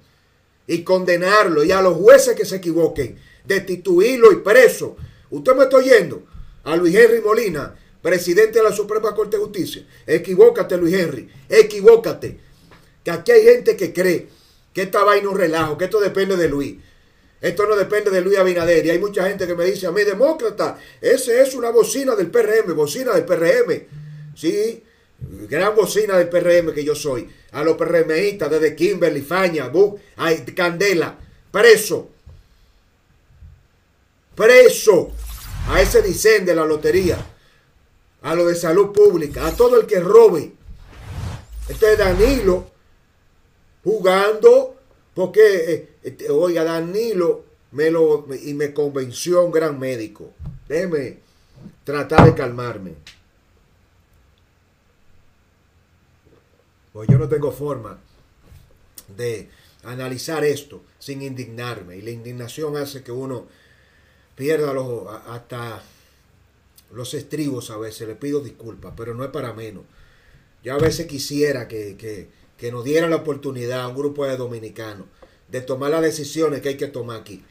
y 0.67 0.83
condenarlo. 0.83 1.63
Y 1.63 1.73
a 1.73 1.83
los 1.83 1.97
jueces 1.97 2.35
que 2.35 2.45
se 2.45 2.57
equivoquen, 2.57 3.19
destituirlo 3.45 4.33
y 4.33 4.37
preso. 4.37 4.97
Usted 5.31 5.55
me 5.55 5.65
está 5.65 5.77
oyendo. 5.77 6.25
A 6.65 6.77
Luis 6.77 6.95
Henry 6.95 7.21
Molina, 7.21 7.75
presidente 8.01 8.59
de 8.59 8.65
la 8.65 8.73
Suprema 8.73 9.15
Corte 9.15 9.37
de 9.37 9.43
Justicia. 9.43 9.87
Equivócate, 10.07 10.77
Luis 10.77 10.95
Henry. 10.95 11.29
Equivócate. 11.49 12.39
Que 13.05 13.11
aquí 13.11 13.33
hay 13.33 13.45
gente 13.45 13.77
que 13.77 13.93
cree 13.93 14.29
que 14.73 14.83
esta 14.83 15.05
vaina 15.05 15.29
un 15.29 15.37
relajo, 15.37 15.77
que 15.77 15.85
esto 15.85 16.01
depende 16.01 16.37
de 16.37 16.49
Luis. 16.49 16.77
Esto 17.41 17.67
no 17.67 17.75
depende 17.75 18.11
de 18.11 18.21
Luis 18.21 18.39
Abinader. 18.39 18.87
Y 18.87 18.91
hay 18.91 18.99
mucha 18.99 19.29
gente 19.29 19.47
que 19.47 19.55
me 19.55 19.65
dice 19.65 19.87
a 19.87 19.91
mí, 19.91 20.05
demócrata, 20.05 20.79
ese 21.01 21.43
es 21.43 21.55
una 21.55 21.71
bocina 21.71 22.15
del 22.15 22.31
PRM, 22.31 22.75
bocina 22.75 23.13
del 23.13 23.25
PRM. 23.25 23.87
Sí, 24.37 24.83
gran 25.49 25.75
bocina 25.75 26.17
del 26.17 26.29
PRM 26.29 26.73
que 26.73 26.85
yo 26.85 26.95
soy, 26.95 27.29
a 27.51 27.63
los 27.65 27.77
PRMistas 27.77 28.51
desde 28.51 28.75
Kimberly, 28.75 29.23
Faña, 29.23 29.69
Buc, 29.69 30.01
Candela, 30.55 31.19
preso. 31.51 32.09
Preso 34.35 35.13
a 35.69 35.81
ese 35.81 36.03
dicen 36.03 36.45
de 36.45 36.55
la 36.55 36.65
lotería, 36.65 37.19
a 38.23 38.35
lo 38.35 38.47
de 38.47 38.55
salud 38.55 38.93
pública, 38.93 39.47
a 39.47 39.57
todo 39.57 39.81
el 39.81 39.87
que 39.87 40.01
robe. 40.01 40.53
Este 41.69 41.93
es 41.93 41.99
Danilo 41.99 42.71
jugando, 43.85 44.77
porque, 45.15 45.73
eh, 45.73 45.89
este, 46.03 46.31
oiga, 46.31 46.65
Danilo 46.65 47.45
me 47.73 47.91
lo, 47.91 48.27
y 48.35 48.55
me 48.55 48.73
convenció 48.73 49.45
un 49.45 49.53
gran 49.53 49.79
médico. 49.79 50.31
Déjeme 50.69 51.19
tratar 51.85 52.27
de 52.27 52.35
calmarme. 52.35 52.95
Pues 56.93 57.09
yo 57.09 57.19
no 57.19 57.29
tengo 57.29 57.51
forma 57.51 57.99
de 59.17 59.49
analizar 59.85 60.45
esto 60.45 60.83
sin 60.99 61.23
indignarme. 61.23 61.97
Y 61.97 62.03
la 62.03 62.11
indignación 62.11 62.77
hace 62.77 63.03
que 63.03 63.13
uno 63.13 63.47
pierda 64.35 64.73
los, 64.73 65.07
hasta 65.29 65.83
los 66.93 67.15
estribos 67.15 67.71
a 67.71 67.77
veces. 67.77 68.09
Le 68.09 68.15
pido 68.15 68.41
disculpas, 68.41 68.95
pero 68.97 69.15
no 69.15 69.25
es 69.25 69.31
para 69.31 69.53
menos. 69.53 69.85
Yo 70.63 70.75
a 70.75 70.79
veces 70.79 71.07
quisiera 71.07 71.69
que, 71.69 71.97
que, 71.97 72.29
que 72.57 72.71
nos 72.71 72.85
diera 72.85 73.09
la 73.09 73.17
oportunidad 73.17 73.83
a 73.83 73.89
un 73.89 73.97
grupo 73.97 74.27
de 74.27 74.37
dominicanos 74.37 75.07
de 75.53 75.61
tomar 75.61 75.91
las 75.91 76.03
decisiones 76.03 76.63
que 76.63 76.71
hay 76.71 76.77
que 76.77 76.89
tomar 76.89 77.21
aquí. 77.21 77.45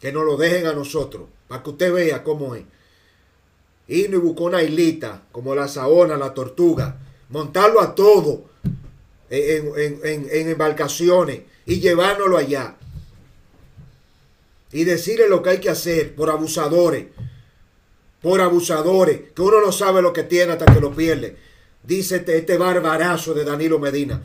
Que 0.00 0.12
nos 0.12 0.24
lo 0.24 0.36
dejen 0.36 0.66
a 0.66 0.72
nosotros, 0.72 1.28
para 1.46 1.62
que 1.62 1.70
usted 1.70 1.92
vea 1.92 2.24
cómo 2.24 2.54
es. 2.54 2.64
Y 3.86 4.06
y 4.06 4.16
buscó 4.16 4.44
una 4.44 4.62
islita, 4.62 5.22
como 5.30 5.54
la 5.54 5.68
saona, 5.68 6.16
la 6.16 6.34
tortuga, 6.34 6.98
montarlo 7.28 7.80
a 7.80 7.94
todo 7.94 8.50
en, 9.30 10.48
embarcaciones 10.48 11.42
y 11.66 11.80
llevárnoslo 11.80 12.36
allá. 12.36 12.76
Y 14.72 14.84
decirle 14.84 15.28
lo 15.28 15.42
que 15.42 15.50
hay 15.50 15.58
que 15.58 15.70
hacer 15.70 16.14
por 16.14 16.30
abusadores. 16.30 17.06
Por 18.22 18.40
abusadores, 18.40 19.32
que 19.34 19.42
uno 19.42 19.60
no 19.60 19.72
sabe 19.72 20.02
lo 20.02 20.12
que 20.12 20.24
tiene 20.24 20.52
hasta 20.52 20.66
que 20.66 20.80
lo 20.80 20.94
pierde. 20.94 21.36
Dice 21.82 22.16
este, 22.16 22.38
este 22.38 22.58
barbarazo 22.58 23.34
de 23.34 23.44
Danilo 23.44 23.78
Medina. 23.78 24.22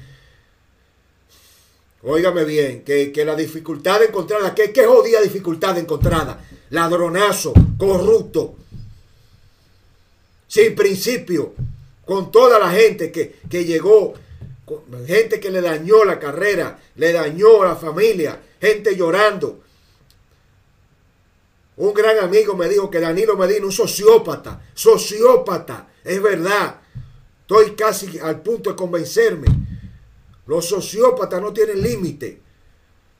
Óigame 2.03 2.43
bien, 2.43 2.83
que, 2.83 3.11
la 3.25 3.35
dificultad 3.35 4.03
encontrada, 4.03 4.53
que 4.53 4.71
qué 4.71 4.85
jodida 4.85 5.21
dificultad 5.21 5.77
encontrada. 5.77 6.45
Ladronazo, 6.69 7.53
corrupto, 7.77 8.55
sin 10.47 10.75
principio, 10.75 11.53
con 12.05 12.31
toda 12.31 12.59
la 12.59 12.69
gente 12.69 13.11
que, 13.11 13.37
que 13.49 13.65
llegó 13.65 14.13
gente 15.05 15.39
que 15.39 15.51
le 15.51 15.61
dañó 15.61 16.03
la 16.03 16.19
carrera, 16.19 16.79
le 16.95 17.11
dañó 17.11 17.63
la 17.63 17.75
familia, 17.75 18.39
gente 18.59 18.95
llorando. 18.95 19.61
Un 21.77 21.93
gran 21.93 22.19
amigo 22.19 22.55
me 22.55 22.69
dijo 22.69 22.89
que 22.89 22.99
Danilo 22.99 23.35
Medina, 23.35 23.65
un 23.65 23.71
sociópata, 23.71 24.61
sociópata, 24.73 25.89
es 26.03 26.21
verdad. 26.21 26.81
Estoy 27.41 27.71
casi 27.71 28.17
al 28.19 28.41
punto 28.41 28.69
de 28.69 28.75
convencerme. 28.75 29.47
Los 30.47 30.69
sociópatas 30.69 31.41
no 31.41 31.51
tienen 31.51 31.81
límite, 31.81 32.39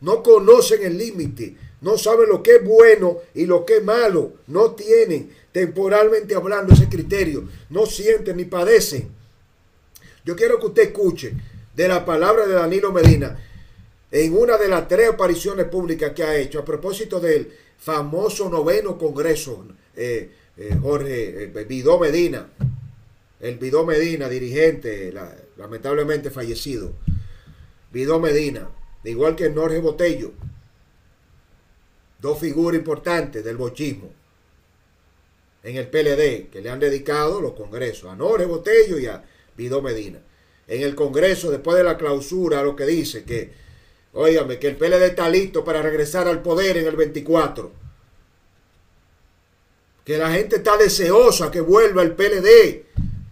no 0.01 0.23
conocen 0.23 0.83
el 0.83 0.97
límite, 0.97 1.55
no 1.81 1.97
saben 1.97 2.29
lo 2.29 2.41
que 2.41 2.57
es 2.57 2.63
bueno 2.63 3.17
y 3.33 3.45
lo 3.45 3.65
que 3.65 3.77
es 3.77 3.83
malo, 3.83 4.33
no 4.47 4.71
tienen 4.71 5.31
temporalmente 5.51 6.35
hablando 6.35 6.73
ese 6.73 6.87
criterio, 6.87 7.47
no 7.69 7.85
sienten 7.85 8.37
ni 8.37 8.45
padecen. 8.45 9.09
Yo 10.23 10.35
quiero 10.35 10.59
que 10.59 10.67
usted 10.67 10.83
escuche 10.83 11.33
de 11.75 11.87
la 11.87 12.05
palabra 12.05 12.47
de 12.47 12.53
Danilo 12.53 12.91
Medina 12.91 13.37
en 14.11 14.37
una 14.37 14.57
de 14.57 14.67
las 14.67 14.87
tres 14.87 15.09
apariciones 15.09 15.65
públicas 15.67 16.13
que 16.15 16.23
ha 16.23 16.37
hecho 16.37 16.59
a 16.59 16.65
propósito 16.65 17.19
del 17.19 17.51
famoso 17.77 18.49
noveno 18.49 18.97
congreso, 18.97 19.65
eh, 19.95 20.31
eh, 20.57 20.77
Jorge 20.81 21.43
eh, 21.43 21.65
Vidó 21.65 21.99
Medina, 21.99 22.49
el 23.39 23.57
Vidó 23.57 23.85
Medina, 23.85 24.29
dirigente, 24.29 25.13
lamentablemente 25.57 26.31
fallecido, 26.31 26.93
Vidó 27.91 28.19
Medina, 28.19 28.69
igual 29.03 29.35
que 29.35 29.53
Jorge 29.53 29.79
Botello, 29.79 30.31
dos 32.21 32.39
figuras 32.39 32.79
importantes 32.79 33.43
del 33.43 33.57
bochismo 33.57 34.11
en 35.63 35.77
el 35.77 35.87
PLD 35.87 36.49
que 36.49 36.61
le 36.61 36.69
han 36.69 36.79
dedicado 36.79 37.41
los 37.41 37.53
congresos, 37.53 38.11
a 38.11 38.15
Jorge 38.15 38.45
Botello 38.45 38.97
y 38.99 39.07
a 39.07 39.23
Vidó 39.57 39.81
Medina. 39.81 40.19
En 40.67 40.81
el 40.81 40.95
Congreso, 40.95 41.51
después 41.51 41.77
de 41.77 41.83
la 41.83 41.97
clausura, 41.97 42.63
lo 42.63 42.75
que 42.75 42.85
dice 42.85 43.23
que, 43.23 43.64
óigame, 44.15 44.57
que 44.59 44.67
el 44.67 44.77
PLD 44.77 45.03
está 45.05 45.29
listo 45.29 45.63
para 45.63 45.81
regresar 45.81 46.27
al 46.27 46.41
poder 46.41 46.77
en 46.77 46.87
el 46.87 46.95
24. 46.95 47.71
Que 50.03 50.17
la 50.17 50.31
gente 50.31 50.57
está 50.57 50.77
deseosa 50.77 51.51
que 51.51 51.61
vuelva 51.61 52.01
el 52.01 52.15
PLD 52.15 52.85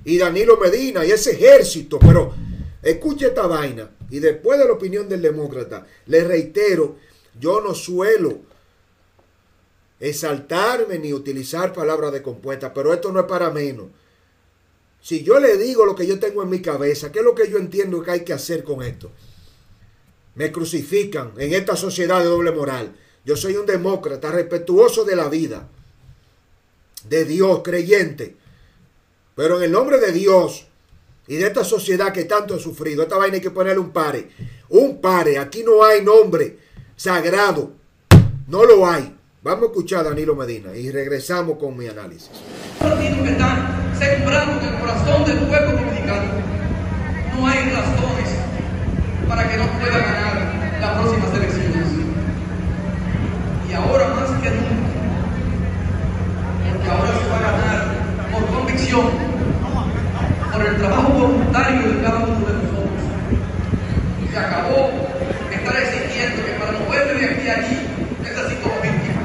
y 0.05 0.17
Danilo 0.17 0.57
Medina 0.57 1.05
y 1.05 1.11
ese 1.11 1.31
ejército. 1.31 1.99
Pero 1.99 2.33
escuche 2.81 3.27
esta 3.27 3.47
vaina. 3.47 3.91
Y 4.09 4.19
después 4.19 4.59
de 4.59 4.65
la 4.65 4.73
opinión 4.73 5.07
del 5.07 5.21
demócrata, 5.21 5.87
le 6.07 6.23
reitero, 6.23 6.97
yo 7.39 7.61
no 7.61 7.73
suelo 7.73 8.39
exaltarme 9.99 10.99
ni 10.99 11.13
utilizar 11.13 11.71
palabras 11.71 12.11
de 12.11 12.21
compuesta, 12.21 12.73
pero 12.73 12.93
esto 12.93 13.11
no 13.11 13.21
es 13.21 13.25
para 13.25 13.49
menos. 13.49 13.87
Si 15.01 15.23
yo 15.23 15.39
le 15.39 15.57
digo 15.57 15.85
lo 15.85 15.95
que 15.95 16.05
yo 16.05 16.19
tengo 16.19 16.43
en 16.43 16.49
mi 16.49 16.61
cabeza, 16.61 17.11
¿qué 17.11 17.19
es 17.19 17.25
lo 17.25 17.35
que 17.35 17.49
yo 17.49 17.57
entiendo 17.57 18.03
que 18.03 18.11
hay 18.11 18.23
que 18.23 18.33
hacer 18.33 18.63
con 18.63 18.83
esto? 18.83 19.11
Me 20.35 20.51
crucifican 20.51 21.31
en 21.37 21.53
esta 21.53 21.75
sociedad 21.75 22.19
de 22.19 22.25
doble 22.25 22.51
moral. 22.51 22.95
Yo 23.25 23.35
soy 23.35 23.55
un 23.55 23.65
demócrata 23.65 24.31
respetuoso 24.31 25.05
de 25.05 25.15
la 25.15 25.29
vida, 25.29 25.67
de 27.07 27.25
Dios, 27.25 27.61
creyente. 27.63 28.35
Pero 29.35 29.57
en 29.57 29.65
el 29.65 29.71
nombre 29.71 29.99
de 29.99 30.11
Dios 30.11 30.67
y 31.27 31.35
de 31.35 31.47
esta 31.47 31.63
sociedad 31.63 32.11
que 32.11 32.25
tanto 32.25 32.55
ha 32.55 32.59
sufrido, 32.59 33.03
esta 33.03 33.17
vaina 33.17 33.35
hay 33.35 33.41
que 33.41 33.51
ponerle 33.51 33.79
un 33.79 33.91
pare. 33.91 34.29
Un 34.69 34.99
pare. 34.99 35.37
Aquí 35.37 35.63
no 35.63 35.83
hay 35.83 36.03
nombre 36.03 36.57
sagrado. 36.95 37.71
No 38.47 38.65
lo 38.65 38.87
hay. 38.87 39.15
Vamos 39.41 39.63
a 39.63 39.65
escuchar 39.67 39.99
a 40.01 40.09
Danilo 40.09 40.35
Medina 40.35 40.75
y 40.75 40.91
regresamos 40.91 41.57
con 41.57 41.77
mi 41.77 41.87
análisis 41.87 42.31
sembrando 44.03 44.59
en 44.59 44.73
el 44.73 44.79
corazón 44.79 45.25
del 45.25 45.39
pueblo 45.47 45.71
dominicano. 45.73 46.31
No 47.37 47.47
hay 47.47 47.69
razones 47.69 48.22
para 49.35 49.49
que 49.49 49.57
no 49.57 49.65
pueda 49.65 49.97
ganar 49.97 50.35
las 50.79 50.91
próximas 50.91 51.33
elecciones. 51.33 51.87
Y 53.67 53.73
ahora 53.73 54.07
más 54.09 54.29
que 54.43 54.49
nunca, 54.51 54.89
porque 56.69 56.89
ahora 56.89 57.11
se 57.17 57.29
va 57.31 57.37
a 57.37 57.41
ganar 57.49 57.79
por 58.31 58.45
convicción, 58.53 59.09
por 60.53 60.61
el 60.61 60.77
trabajo 60.77 61.09
voluntario 61.13 61.93
de 61.93 62.01
cada 62.03 62.19
uno 62.19 62.45
de 62.45 62.53
nosotros. 62.61 63.01
Se 64.31 64.37
acabó 64.37 64.91
estar 65.51 65.75
exigiendo 65.81 66.45
que 66.45 66.51
para 66.59 66.71
moverme 66.73 67.13
de 67.13 67.25
aquí 67.25 67.49
a 67.49 67.53
allí 67.55 67.79
necesito 68.21 68.69
víctima. 68.83 69.23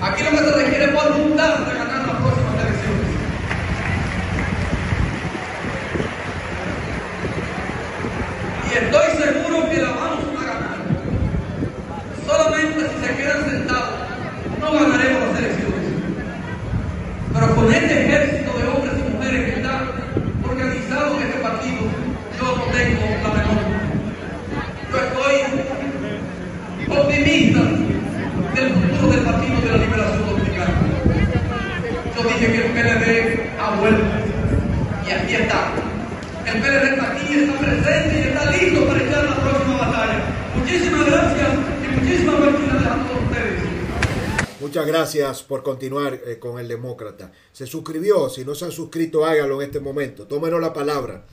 Aquí 0.00 0.22
lo 0.24 0.30
que 0.30 0.38
se 0.38 0.52
requiere 0.52 0.84
es 0.86 0.94
voluntad 0.94 1.58
de 1.58 1.74
ganar 1.74 1.94
estoy 8.74 9.06
seguro 9.22 9.70
que 9.70 9.82
la 9.82 9.90
vamos 9.90 10.24
a 10.36 10.44
ganar. 10.44 10.78
Solamente 12.26 12.80
si 12.80 13.06
se 13.06 13.16
quedan 13.16 13.44
sentados, 13.44 13.94
no 14.60 14.72
ganaremos 14.72 15.28
las 15.28 15.38
elecciones. 15.38 15.84
Pero 17.32 17.54
con 17.54 17.72
este 17.72 18.04
ejército 18.04 18.58
de 18.58 18.68
hombres 18.68 18.94
y 18.98 19.12
mujeres 19.12 19.44
que 19.44 19.60
está 19.60 19.74
organizado 20.48 21.16
en 21.16 21.22
este 21.26 21.38
partido, 21.38 21.82
yo 22.38 22.56
no 22.56 22.64
tengo 22.74 23.02
la 23.22 23.30
menor. 23.34 23.62
Yo 24.90 24.96
estoy 25.06 25.34
optimista 26.98 27.62
del 28.54 28.68
futuro 28.74 29.12
del 29.12 29.24
Partido 29.24 29.60
de 29.60 29.70
la 29.70 29.76
Liberación 29.78 30.26
Dominicana. 30.26 30.74
Yo 32.16 32.22
dije 32.22 32.46
que 32.52 32.58
el 32.66 32.70
PLD 32.72 33.60
ha 33.60 33.70
vuelto 33.76 34.04
y 35.06 35.10
aquí 35.10 35.34
está. 35.34 35.74
El 36.46 36.60
PLD 36.60 36.92
está 36.92 37.10
aquí, 37.10 37.34
está 37.34 37.58
presente 37.58 38.18
y 38.18 38.28
está 38.28 38.50
listo 38.50 38.86
para 38.86 39.02
echar 39.02 39.24
la 39.24 39.34
próxima 39.36 39.78
batalla. 39.78 40.20
Muchísimas 40.54 41.06
gracias 41.06 41.48
y 41.82 42.00
muchísimas 42.00 42.34
felicidades 42.36 42.86
a 42.86 42.94
todos 42.96 43.22
ustedes. 43.24 43.62
Muchas 44.60 44.86
gracias 45.14 45.44
por 45.44 45.62
continuar 45.62 46.20
eh, 46.26 46.38
con 46.40 46.58
el 46.58 46.66
demócrata. 46.66 47.30
Se 47.52 47.66
suscribió, 47.66 48.28
si 48.28 48.44
no 48.44 48.54
se 48.54 48.64
han 48.64 48.72
suscrito, 48.72 49.24
hágalo 49.24 49.60
en 49.62 49.68
este 49.68 49.78
momento. 49.78 50.26
Tómenos 50.26 50.60
la 50.60 50.72
palabra, 50.72 51.24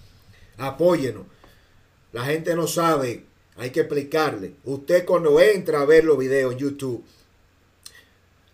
apóyenos. 0.58 1.26
La 2.12 2.26
gente 2.26 2.54
no 2.56 2.68
sabe, 2.68 3.26
hay 3.56 3.72
que 3.72 3.82
explicarle. 3.82 4.54
Usted 4.66 5.04
cuando 5.06 5.40
entra 5.40 5.82
a 5.82 5.86
ver 5.86 6.04
los 6.04 6.18
videos 6.18 6.54
en 6.54 6.60
YouTube, 6.60 7.04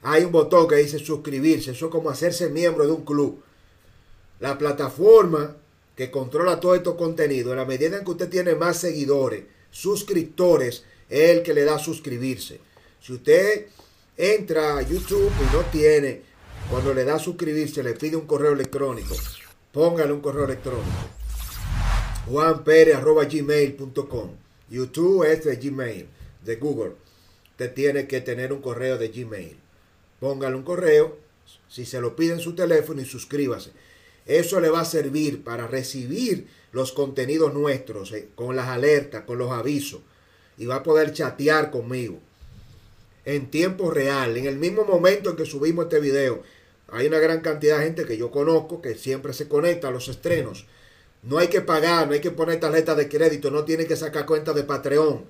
hay 0.01 0.23
un 0.23 0.31
botón 0.31 0.65
que 0.67 0.75
dice 0.75 0.99
suscribirse. 0.99 1.71
Eso 1.71 1.87
es 1.87 1.91
como 1.91 2.09
hacerse 2.09 2.49
miembro 2.49 2.85
de 2.85 2.93
un 2.93 3.03
club. 3.03 3.43
La 4.39 4.57
plataforma 4.57 5.57
que 5.95 6.09
controla 6.09 6.59
todo 6.59 6.75
estos 6.75 6.95
contenidos, 6.95 7.51
en 7.51 7.57
la 7.57 7.65
medida 7.65 7.97
en 7.97 8.05
que 8.05 8.11
usted 8.11 8.29
tiene 8.29 8.55
más 8.55 8.77
seguidores, 8.77 9.43
suscriptores, 9.71 10.85
es 11.09 11.29
el 11.31 11.43
que 11.43 11.53
le 11.53 11.65
da 11.65 11.79
suscribirse. 11.79 12.61
Si 13.01 13.13
usted 13.13 13.67
entra 14.17 14.77
a 14.77 14.81
YouTube 14.81 15.31
y 15.39 15.43
no 15.55 15.61
tiene, 15.71 16.23
cuando 16.71 16.91
le 16.93 17.05
da 17.05 17.15
a 17.15 17.19
suscribirse, 17.19 17.81
le 17.83 17.93
pide 17.93 18.17
un 18.17 18.25
correo 18.25 18.53
electrónico, 18.53 19.15
póngale 19.71 20.11
un 20.11 20.21
correo 20.21 20.45
electrónico. 20.45 20.87
juanpere.gmail.com 22.25 24.31
YouTube 24.69 25.23
es 25.23 25.45
de 25.45 25.55
Gmail, 25.55 26.09
de 26.43 26.55
Google. 26.57 26.95
Usted 27.51 27.73
tiene 27.73 28.05
que 28.07 28.19
tener 28.19 28.51
un 28.51 28.61
correo 28.61 28.97
de 28.97 29.07
Gmail. 29.09 29.55
Póngale 30.19 30.57
un 30.57 30.63
correo, 30.63 31.17
si 31.69 31.85
se 31.85 32.01
lo 32.01 32.17
pide 32.17 32.33
en 32.33 32.41
su 32.41 32.53
teléfono 32.53 33.01
y 33.01 33.05
suscríbase. 33.05 33.71
Eso 34.25 34.59
le 34.59 34.69
va 34.69 34.81
a 34.81 34.85
servir 34.85 35.41
para 35.43 35.67
recibir 35.67 36.47
los 36.73 36.91
contenidos 36.91 37.53
nuestros, 37.53 38.11
eh, 38.11 38.27
con 38.35 38.57
las 38.57 38.67
alertas, 38.67 39.23
con 39.23 39.37
los 39.37 39.51
avisos. 39.51 40.01
Y 40.57 40.65
va 40.65 40.75
a 40.77 40.83
poder 40.83 41.13
chatear 41.13 41.71
conmigo 41.71 42.19
en 43.27 43.51
tiempo 43.51 43.91
real, 43.91 44.37
en 44.37 44.45
el 44.45 44.55
mismo 44.55 44.85
momento 44.85 45.29
en 45.29 45.35
que 45.35 45.45
subimos 45.45 45.85
este 45.85 45.99
video. 45.99 46.43
Hay 46.87 47.07
una 47.07 47.19
gran 47.19 47.41
cantidad 47.41 47.77
de 47.77 47.83
gente 47.83 48.05
que 48.05 48.15
yo 48.17 48.31
conozco 48.31 48.81
que 48.81 48.95
siempre 48.95 49.33
se 49.33 49.49
conecta 49.49 49.89
a 49.89 49.91
los 49.91 50.07
estrenos. 50.07 50.65
No 51.23 51.37
hay 51.37 51.49
que 51.49 51.59
pagar, 51.59 52.07
no 52.07 52.13
hay 52.13 52.21
que 52.21 52.31
poner 52.31 52.61
tarjeta 52.61 52.95
de 52.95 53.09
crédito, 53.09 53.51
no 53.51 53.65
tiene 53.65 53.85
que 53.85 53.97
sacar 53.97 54.25
cuenta 54.25 54.53
de 54.53 54.63
Patreon. 54.63 55.25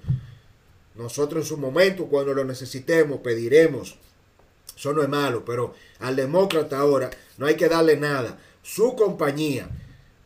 Nosotros 0.93 1.43
en 1.43 1.47
su 1.47 1.57
momento, 1.57 2.05
cuando 2.05 2.35
lo 2.35 2.45
necesitemos, 2.45 3.21
pediremos. 3.21 3.97
Eso 4.77 4.93
no 4.93 5.01
es 5.01 5.09
malo, 5.09 5.43
pero 5.43 5.73
al 5.97 6.15
demócrata 6.15 6.77
ahora 6.77 7.09
no 7.39 7.47
hay 7.47 7.55
que 7.55 7.67
darle 7.67 7.97
nada 7.97 8.37
su 8.61 8.95
compañía. 8.95 9.71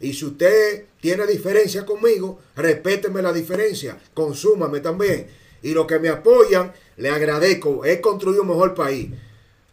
Y 0.02 0.12
si 0.12 0.26
usted 0.26 0.88
tiene 1.00 1.26
diferencia 1.26 1.86
conmigo, 1.86 2.42
respéteme 2.54 3.22
la 3.22 3.32
diferencia, 3.32 3.98
consúmame 4.14 4.82
también. 4.82 5.28
Y 5.64 5.74
los 5.74 5.86
que 5.86 6.00
me 6.00 6.10
apoyan, 6.10 6.74
le 7.02 7.10
agradezco. 7.10 7.84
He 7.84 8.00
construido 8.00 8.44
un 8.44 8.50
mejor 8.50 8.74
país. 8.74 9.10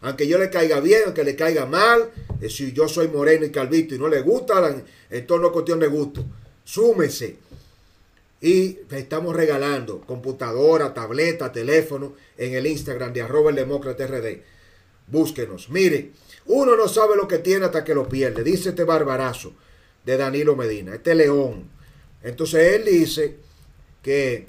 Aunque 0.01 0.27
yo 0.27 0.37
le 0.37 0.49
caiga 0.49 0.79
bien, 0.79 1.01
aunque 1.05 1.23
le 1.23 1.35
caiga 1.35 1.65
mal, 1.65 2.09
eh, 2.41 2.49
si 2.49 2.71
yo 2.71 2.87
soy 2.87 3.09
moreno 3.09 3.45
y 3.45 3.51
calvito 3.51 3.95
y 3.95 3.99
no 3.99 4.07
le 4.07 4.21
gusta, 4.21 4.83
entonces 5.09 5.41
no 5.41 5.47
es 5.47 5.53
cuestión 5.53 5.79
de 5.79 5.87
gusto. 5.87 6.25
Súmese. 6.63 7.37
Y 8.41 8.79
estamos 8.91 9.35
regalando 9.35 10.01
computadora, 10.01 10.93
tableta, 10.93 11.51
teléfono 11.51 12.13
en 12.37 12.53
el 12.53 12.65
Instagram 12.67 13.11
de 13.11 13.21
arroba 13.21 13.49
el 13.49 13.57
demócrata 13.57 14.07
RD. 14.07 14.41
Búsquenos. 15.07 15.69
Mire, 15.69 16.11
uno 16.45 16.77
no 16.77 16.87
sabe 16.87 17.17
lo 17.17 17.27
que 17.27 17.39
tiene 17.39 17.65
hasta 17.65 17.83
que 17.83 17.93
lo 17.93 18.07
pierde. 18.07 18.43
Dice 18.43 18.69
este 18.69 18.85
barbarazo 18.85 19.53
de 20.05 20.15
Danilo 20.15 20.55
Medina, 20.55 20.95
este 20.95 21.15
león. 21.15 21.69
Entonces 22.23 22.75
él 22.75 22.85
dice 22.85 23.35
que 24.01 24.45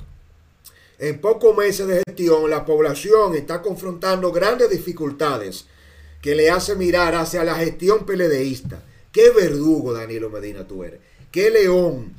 en 1.00 1.18
pocos 1.18 1.56
meses 1.56 1.86
de 1.88 2.02
gestión 2.06 2.50
la 2.50 2.66
población 2.66 3.34
está 3.34 3.62
confrontando 3.62 4.30
grandes 4.32 4.68
dificultades 4.68 5.64
que 6.20 6.34
le 6.34 6.50
hace 6.50 6.76
mirar 6.76 7.14
hacia 7.14 7.42
la 7.42 7.54
gestión 7.54 8.04
peledeísta. 8.04 8.82
Qué 9.10 9.30
verdugo, 9.30 9.94
Danilo 9.94 10.28
Medina, 10.28 10.68
tú 10.68 10.84
eres. 10.84 11.00
Qué 11.32 11.50
león. 11.50 12.12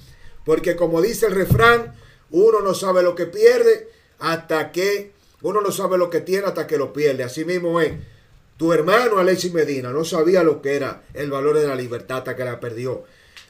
Porque 0.43 0.75
como 0.75 1.00
dice 1.00 1.27
el 1.27 1.35
refrán, 1.35 1.93
uno 2.31 2.61
no 2.61 2.73
sabe 2.73 3.03
lo 3.03 3.13
que 3.13 3.27
pierde 3.27 3.88
hasta 4.17 4.71
que, 4.71 5.11
uno 5.43 5.61
no 5.61 5.71
sabe 5.71 6.00
lo 6.00 6.09
que 6.09 6.21
tiene 6.21 6.47
hasta 6.47 6.65
que 6.65 6.79
lo 6.79 6.91
pierde. 6.91 7.23
Así 7.23 7.45
mismo 7.45 7.79
es. 7.79 7.93
Tu 8.57 8.73
hermano 8.73 9.19
Alexis 9.19 9.53
Medina 9.53 9.91
no 9.91 10.03
sabía 10.03 10.41
lo 10.41 10.59
que 10.59 10.75
era 10.75 11.03
el 11.13 11.29
valor 11.29 11.59
de 11.59 11.67
la 11.67 11.75
libertad 11.75 12.19
hasta 12.19 12.35
que 12.35 12.45
la 12.45 12.59
perdió. 12.59 13.03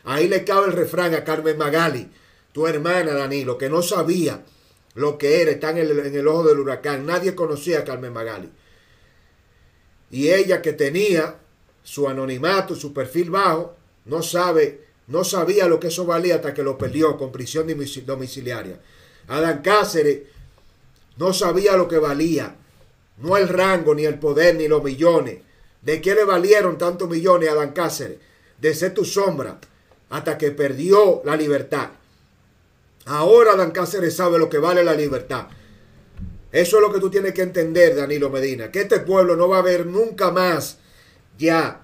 Ahí 0.04 0.28
le 0.28 0.44
cabe 0.44 0.68
el 0.68 0.74
refrán 0.74 1.16
a 1.16 1.24
Carmen 1.24 1.58
Magali, 1.58 2.10
tu 2.52 2.68
hermana 2.68 3.14
Danilo, 3.14 3.58
que 3.58 3.70
no 3.70 3.82
sabía 3.82 4.44
lo 4.96 5.18
que 5.18 5.42
era, 5.42 5.52
está 5.52 5.72
en 5.72 5.78
el, 5.78 6.00
en 6.00 6.16
el 6.16 6.28
ojo 6.28 6.44
del 6.44 6.60
huracán. 6.60 7.06
Nadie 7.06 7.36
conocía 7.36 7.80
a 7.80 7.84
Carmen 7.84 8.14
Magali. 8.14 8.50
Y 10.10 10.30
ella 10.30 10.62
que 10.62 10.74
tenía 10.74 11.38
su 11.84 12.08
anonimato, 12.08 12.76
su 12.76 12.94
perfil 12.94 13.30
bajo, 13.30 13.76
no 14.06 14.22
sabe, 14.22 14.86
no 15.08 15.24
sabía 15.24 15.68
lo 15.68 15.80
que 15.80 15.88
eso 15.88 16.06
valía 16.06 16.36
hasta 16.36 16.54
que 16.54 16.64
lo 16.64 16.78
perdió 16.78 17.18
con 17.18 17.32
prisión 17.32 17.68
domiciliaria. 18.06 18.80
Adán 19.28 19.62
Cáceres 19.62 20.24
no 21.18 21.34
sabía 21.34 21.78
lo 21.78 21.88
que 21.88 21.98
valía 21.98 22.56
no 23.22 23.38
el 23.38 23.48
rango, 23.48 23.94
ni 23.96 24.06
el 24.06 24.20
poder, 24.20 24.56
ni 24.56 24.68
los 24.68 24.84
millones. 24.84 25.40
¿De 25.82 26.02
qué 26.02 26.16
le 26.16 26.24
valieron 26.24 26.78
tantos 26.78 27.10
millones 27.10 27.50
a 27.50 27.56
Dan 27.56 27.72
Cáceres? 27.72 28.18
De 28.60 28.74
ser 28.74 28.94
tu 28.94 29.06
sombra 29.06 29.60
hasta 30.10 30.38
que 30.38 30.52
perdió 30.52 31.22
la 31.24 31.36
libertad. 31.36 31.90
Ahora 33.06 33.56
Dan 33.56 33.72
Cáceres 33.72 34.16
sabe 34.16 34.38
lo 34.38 34.50
que 34.50 34.58
vale 34.58 34.84
la 34.84 34.94
libertad. 34.94 35.48
Eso 36.52 36.78
es 36.78 36.82
lo 36.82 36.92
que 36.92 37.00
tú 37.00 37.10
tienes 37.10 37.34
que 37.34 37.42
entender, 37.42 37.96
Danilo 37.96 38.30
Medina, 38.30 38.72
que 38.72 38.82
este 38.82 39.00
pueblo 39.00 39.36
no 39.36 39.48
va 39.48 39.60
a 39.60 39.64
ver 39.64 39.86
nunca 39.86 40.32
más 40.32 40.78
ya. 41.38 41.82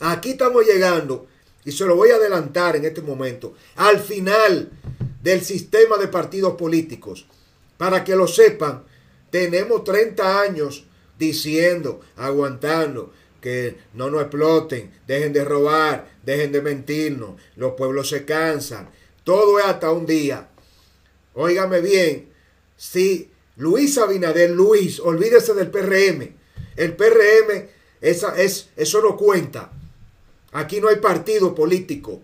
Aquí 0.00 0.30
estamos 0.30 0.64
llegando, 0.64 1.26
y 1.64 1.72
se 1.72 1.84
lo 1.84 1.96
voy 1.96 2.10
a 2.10 2.16
adelantar 2.16 2.76
en 2.76 2.84
este 2.84 3.02
momento, 3.02 3.54
al 3.76 3.98
final 3.98 4.70
del 5.22 5.44
sistema 5.44 5.98
de 5.98 6.08
partidos 6.08 6.54
políticos, 6.54 7.26
para 7.76 8.04
que 8.04 8.16
lo 8.16 8.26
sepan 8.26 8.84
tenemos 9.30 9.84
30 9.84 10.40
años 10.40 10.84
diciendo, 11.18 12.00
aguantando, 12.16 13.12
que 13.40 13.76
no 13.94 14.10
nos 14.10 14.22
exploten, 14.22 14.90
dejen 15.06 15.32
de 15.32 15.44
robar, 15.44 16.08
dejen 16.24 16.50
de 16.52 16.62
mentirnos, 16.62 17.40
los 17.56 17.74
pueblos 17.74 18.08
se 18.08 18.24
cansan. 18.24 18.90
Todo 19.28 19.58
es 19.58 19.66
hasta 19.66 19.92
un 19.92 20.06
día. 20.06 20.48
Óigame 21.34 21.82
bien, 21.82 22.30
si 22.78 23.30
Luis 23.58 23.98
Abinader, 23.98 24.48
Luis, 24.48 25.00
olvídese 25.00 25.52
del 25.52 25.70
PRM. 25.70 26.34
El 26.76 26.96
PRM, 26.96 27.68
esa, 28.00 28.40
es, 28.40 28.70
eso 28.74 29.02
no 29.02 29.18
cuenta. 29.18 29.70
Aquí 30.52 30.80
no 30.80 30.88
hay 30.88 30.96
partido 30.96 31.54
político. 31.54 32.22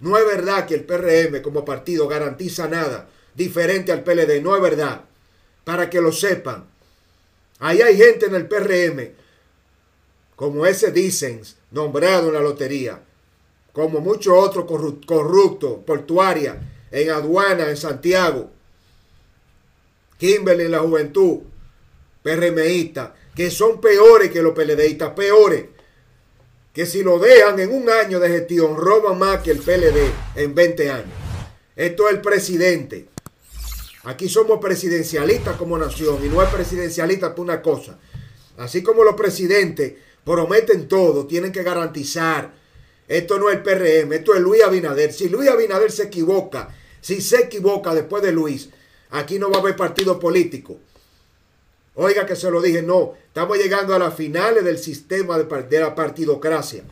No 0.00 0.16
es 0.16 0.24
verdad 0.24 0.64
que 0.64 0.76
el 0.76 0.84
PRM 0.84 1.42
como 1.42 1.62
partido 1.62 2.08
garantiza 2.08 2.66
nada 2.68 3.06
diferente 3.34 3.92
al 3.92 4.02
PLD. 4.02 4.40
No 4.42 4.56
es 4.56 4.62
verdad 4.62 5.04
para 5.62 5.90
que 5.90 6.00
lo 6.00 6.10
sepan. 6.10 6.64
Ahí 7.58 7.82
hay 7.82 7.98
gente 7.98 8.24
en 8.24 8.34
el 8.34 8.48
PRM, 8.48 9.10
como 10.36 10.64
ese 10.64 10.90
dicen, 10.90 11.42
nombrado 11.70 12.28
en 12.28 12.32
la 12.32 12.40
lotería, 12.40 13.02
como 13.76 14.00
muchos 14.00 14.32
otros 14.34 14.64
corruptos, 15.04 15.80
portuaria, 15.84 16.58
en 16.90 17.10
aduana, 17.10 17.68
en 17.68 17.76
Santiago, 17.76 18.48
Kimberly 20.16 20.64
en 20.64 20.70
la 20.70 20.78
juventud, 20.78 21.40
PRMistas, 22.22 23.10
que 23.34 23.50
son 23.50 23.78
peores 23.78 24.30
que 24.30 24.40
los 24.40 24.54
PLDistas, 24.54 25.10
peores, 25.10 25.66
que 26.72 26.86
si 26.86 27.02
lo 27.02 27.18
dejan 27.18 27.60
en 27.60 27.70
un 27.70 27.90
año 27.90 28.18
de 28.18 28.30
gestión, 28.30 28.78
roban 28.78 29.18
más 29.18 29.42
que 29.42 29.50
el 29.50 29.58
PLD 29.58 30.10
en 30.36 30.54
20 30.54 30.90
años. 30.90 31.14
Esto 31.76 32.08
es 32.08 32.14
el 32.14 32.22
presidente. 32.22 33.08
Aquí 34.04 34.30
somos 34.30 34.58
presidencialistas 34.58 35.54
como 35.56 35.76
nación 35.76 36.24
y 36.24 36.30
no 36.30 36.42
es 36.42 36.48
presidencialista 36.48 37.34
por 37.34 37.44
una 37.44 37.60
cosa. 37.60 37.98
Así 38.56 38.82
como 38.82 39.04
los 39.04 39.16
presidentes 39.16 39.92
prometen 40.24 40.88
todo, 40.88 41.26
tienen 41.26 41.52
que 41.52 41.62
garantizar. 41.62 42.64
Esto 43.08 43.38
no 43.38 43.50
es 43.50 43.56
el 43.56 43.62
PRM, 43.62 44.12
esto 44.12 44.34
es 44.34 44.40
Luis 44.40 44.62
Abinader. 44.62 45.12
Si 45.12 45.28
Luis 45.28 45.48
Abinader 45.48 45.92
se 45.92 46.04
equivoca, 46.04 46.68
si 47.00 47.20
se 47.20 47.42
equivoca 47.42 47.94
después 47.94 48.22
de 48.22 48.32
Luis, 48.32 48.70
aquí 49.10 49.38
no 49.38 49.50
va 49.50 49.58
a 49.58 49.60
haber 49.60 49.76
partido 49.76 50.18
político. 50.18 50.78
Oiga 51.94 52.26
que 52.26 52.36
se 52.36 52.50
lo 52.50 52.60
dije, 52.60 52.82
no, 52.82 53.14
estamos 53.28 53.56
llegando 53.56 53.94
a 53.94 53.98
las 53.98 54.14
finales 54.14 54.64
del 54.64 54.78
sistema 54.78 55.38
de, 55.38 55.80
la 55.80 55.94
partidocracia. 55.94 56.82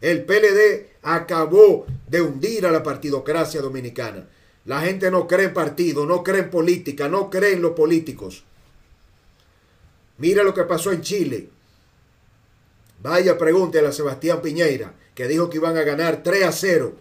El 0.00 0.24
PLD 0.24 0.86
acabó 1.02 1.86
de 2.08 2.22
hundir 2.22 2.66
a 2.66 2.70
la 2.70 2.82
partidocracia 2.82 3.60
dominicana. 3.60 4.26
La 4.64 4.80
gente 4.80 5.10
no 5.10 5.28
cree 5.28 5.46
en 5.46 5.54
partido, 5.54 6.06
no 6.06 6.22
cree 6.22 6.42
en 6.42 6.50
política, 6.50 7.08
no 7.08 7.28
cree 7.28 7.52
en 7.52 7.62
los 7.62 7.72
políticos. 7.72 8.44
Mira 10.16 10.42
lo 10.42 10.54
que 10.54 10.62
pasó 10.62 10.92
en 10.92 11.02
Chile. 11.02 11.48
Vaya, 13.04 13.36
pregúntele 13.36 13.88
a 13.88 13.92
Sebastián 13.92 14.40
Piñeira, 14.40 14.94
que 15.14 15.28
dijo 15.28 15.50
que 15.50 15.58
iban 15.58 15.76
a 15.76 15.82
ganar 15.82 16.22
3 16.22 16.44
a 16.44 16.52
0 16.52 16.94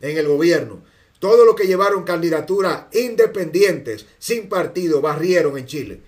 en 0.00 0.16
el 0.16 0.28
gobierno. 0.28 0.80
Todo 1.18 1.44
lo 1.44 1.56
que 1.56 1.66
llevaron 1.66 2.04
candidaturas 2.04 2.84
independientes, 2.92 4.06
sin 4.20 4.48
partido, 4.48 5.00
barrieron 5.00 5.58
en 5.58 5.66
Chile. 5.66 6.00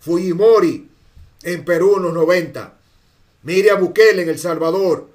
Fujimori 0.00 0.86
en 1.44 1.64
Perú 1.64 1.96
en 1.96 2.02
los 2.02 2.12
90. 2.12 2.74
Miriam 3.44 3.80
Bukele 3.80 4.20
en 4.20 4.28
El 4.28 4.38
Salvador. 4.38 5.08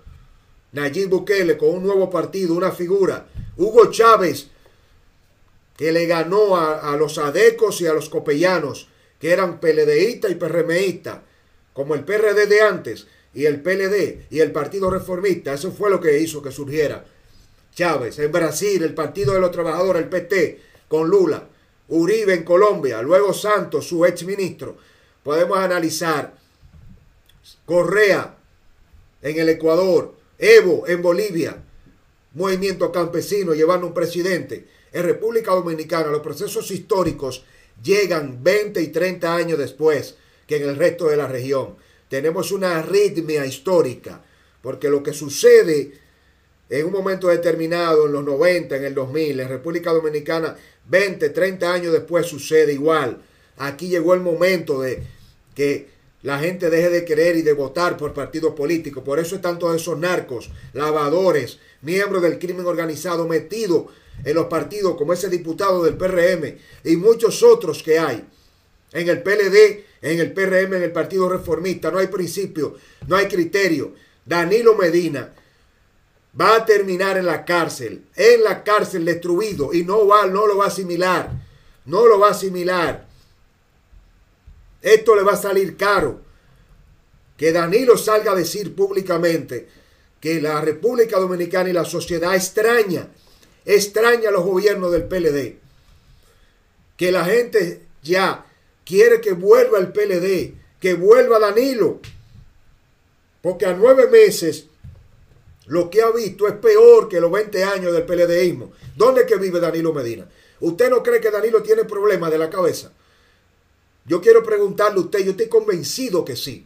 Nayib 0.71 1.09
Bukele 1.09 1.55
con 1.55 1.69
un 1.69 1.83
nuevo 1.83 2.09
partido, 2.09 2.55
una 2.55 2.71
figura. 2.71 3.27
Hugo 3.55 3.91
Chávez 3.91 4.47
que 5.77 5.91
le 5.91 6.07
ganó 6.07 6.57
a, 6.57 6.97
los 6.97 7.19
adecos 7.19 7.79
y 7.81 7.87
a 7.87 7.93
los 7.93 8.09
copellanos, 8.09 8.89
que 9.19 9.31
eran 9.31 9.59
PLDistas 9.59 10.31
y 10.31 10.35
PRMistas, 10.35 11.19
como 11.71 11.93
el 11.93 12.03
PRD 12.03 12.47
de 12.47 12.61
antes 12.61 13.07
y 13.33 13.45
el 13.45 13.61
PLD 13.61 14.25
y 14.29 14.39
el 14.39 14.51
Partido 14.51 14.89
Reformista. 14.89 15.53
Eso 15.53 15.71
fue 15.71 15.89
lo 15.89 15.99
que 15.99 16.19
hizo 16.19 16.41
que 16.41 16.51
surgiera 16.51 17.05
Chávez. 17.73 18.19
En 18.19 18.31
Brasil, 18.31 18.83
el 18.83 18.93
Partido 18.93 19.33
de 19.33 19.39
los 19.39 19.51
Trabajadores, 19.51 20.03
el 20.03 20.09
PT, 20.09 20.61
con 20.87 21.09
Lula. 21.09 21.47
Uribe 21.89 22.33
en 22.33 22.43
Colombia, 22.43 23.01
luego 23.01 23.33
Santos, 23.33 23.87
su 23.87 24.05
ex 24.05 24.23
ministro. 24.23 24.77
Podemos 25.23 25.57
analizar 25.57 26.35
Correa 27.65 28.35
en 29.21 29.39
el 29.39 29.49
Ecuador, 29.49 30.15
Evo 30.37 30.87
en 30.87 31.01
Bolivia, 31.01 31.57
movimiento 32.33 32.91
campesino 32.91 33.53
llevando 33.53 33.87
un 33.87 33.93
presidente. 33.93 34.67
En 34.91 35.03
República 35.03 35.51
Dominicana 35.51 36.07
los 36.07 36.21
procesos 36.21 36.71
históricos 36.71 37.43
llegan 37.83 38.43
20 38.43 38.81
y 38.81 38.87
30 38.87 39.35
años 39.35 39.59
después 39.59 40.15
que 40.47 40.57
en 40.57 40.69
el 40.69 40.75
resto 40.75 41.07
de 41.07 41.17
la 41.17 41.27
región. 41.27 41.75
Tenemos 42.09 42.51
una 42.51 42.79
arritmia 42.79 43.45
histórica, 43.45 44.21
porque 44.61 44.89
lo 44.89 45.01
que 45.01 45.13
sucede 45.13 45.93
en 46.69 46.85
un 46.85 46.91
momento 46.91 47.27
determinado, 47.27 48.05
en 48.05 48.13
los 48.13 48.23
90, 48.23 48.75
en 48.75 48.83
el 48.83 48.93
2000, 48.93 49.39
en 49.39 49.47
República 49.47 49.91
Dominicana, 49.91 50.55
20, 50.87 51.29
30 51.29 51.71
años 51.71 51.93
después 51.93 52.25
sucede 52.25 52.73
igual. 52.73 53.21
Aquí 53.57 53.87
llegó 53.87 54.13
el 54.13 54.21
momento 54.21 54.81
de 54.81 55.03
que 55.55 55.89
la 56.21 56.39
gente 56.39 56.69
deje 56.69 56.89
de 56.89 57.05
querer 57.05 57.37
y 57.37 57.41
de 57.41 57.53
votar 57.53 57.95
por 57.95 58.13
partidos 58.13 58.53
políticos. 58.53 59.03
Por 59.03 59.19
eso 59.19 59.35
están 59.35 59.57
todos 59.57 59.75
esos 59.75 59.97
narcos, 59.97 60.51
lavadores, 60.73 61.59
miembros 61.81 62.21
del 62.21 62.39
crimen 62.39 62.65
organizado 62.65 63.27
metidos 63.27 63.85
en 64.23 64.35
los 64.35 64.47
partidos, 64.47 64.95
como 64.95 65.13
ese 65.13 65.29
diputado 65.29 65.83
del 65.83 65.95
PRM 65.95 66.57
y 66.83 66.97
muchos 66.97 67.41
otros 67.41 67.81
que 67.81 67.99
hay. 67.99 68.25
En 68.91 69.07
el 69.07 69.21
PLD, 69.21 69.85
en 70.01 70.19
el 70.19 70.31
PRM, 70.33 70.75
en 70.75 70.83
el 70.83 70.91
Partido 70.91 71.27
Reformista, 71.29 71.91
no 71.91 71.99
hay 71.99 72.07
principio, 72.07 72.77
no 73.07 73.15
hay 73.15 73.27
criterio. 73.27 73.93
Danilo 74.25 74.75
Medina 74.75 75.33
va 76.39 76.57
a 76.57 76.65
terminar 76.65 77.17
en 77.17 77.25
la 77.25 77.43
cárcel, 77.43 78.05
en 78.15 78.43
la 78.43 78.63
cárcel 78.63 79.05
destruido 79.05 79.73
y 79.73 79.83
no 79.83 80.07
va, 80.07 80.27
no 80.27 80.47
lo 80.47 80.57
va 80.57 80.65
a 80.65 80.67
asimilar, 80.67 81.31
no 81.85 82.07
lo 82.07 82.19
va 82.19 82.29
a 82.29 82.31
asimilar. 82.31 83.07
Esto 84.81 85.15
le 85.15 85.23
va 85.23 85.33
a 85.33 85.37
salir 85.37 85.75
caro. 85.75 86.21
Que 87.35 87.51
Danilo 87.51 87.97
salga 87.97 88.33
a 88.33 88.35
decir 88.35 88.75
públicamente 88.75 89.67
que 90.19 90.41
la 90.41 90.61
República 90.61 91.17
Dominicana 91.19 91.69
y 91.69 91.73
la 91.73 91.85
sociedad 91.85 92.35
extraña, 92.35 93.07
extraña 93.65 94.29
a 94.29 94.31
los 94.31 94.43
gobiernos 94.43 94.91
del 94.91 95.05
PLD. 95.05 95.57
Que 96.97 97.11
la 97.11 97.23
gente 97.25 97.85
ya 98.03 98.45
quiere 98.89 99.21
que 99.21 99.33
vuelva 99.33 99.77
el 99.77 99.91
PLD, 99.91 100.55
que 100.79 100.95
vuelva 100.95 101.37
Danilo. 101.37 101.99
Porque 103.43 103.67
a 103.67 103.73
nueve 103.73 104.07
meses 104.07 104.65
lo 105.67 105.91
que 105.91 106.01
ha 106.01 106.09
visto 106.09 106.47
es 106.47 106.55
peor 106.55 107.07
que 107.07 107.21
los 107.21 107.31
20 107.31 107.63
años 107.63 107.93
del 107.93 108.03
PLDismo. 108.03 108.71
¿Dónde 108.95 109.21
es 109.21 109.27
que 109.27 109.35
vive 109.35 109.59
Danilo 109.59 109.93
Medina? 109.93 110.27
¿Usted 110.59 110.89
no 110.89 111.03
cree 111.03 111.21
que 111.21 111.29
Danilo 111.29 111.61
tiene 111.61 111.85
problemas 111.85 112.31
de 112.31 112.39
la 112.39 112.49
cabeza? 112.49 112.91
Yo 114.05 114.19
quiero 114.21 114.41
preguntarle 114.41 114.97
a 114.97 115.03
usted, 115.03 115.19
yo 115.19 115.31
estoy 115.31 115.47
convencido 115.49 116.25
que 116.25 116.35
sí. 116.35 116.65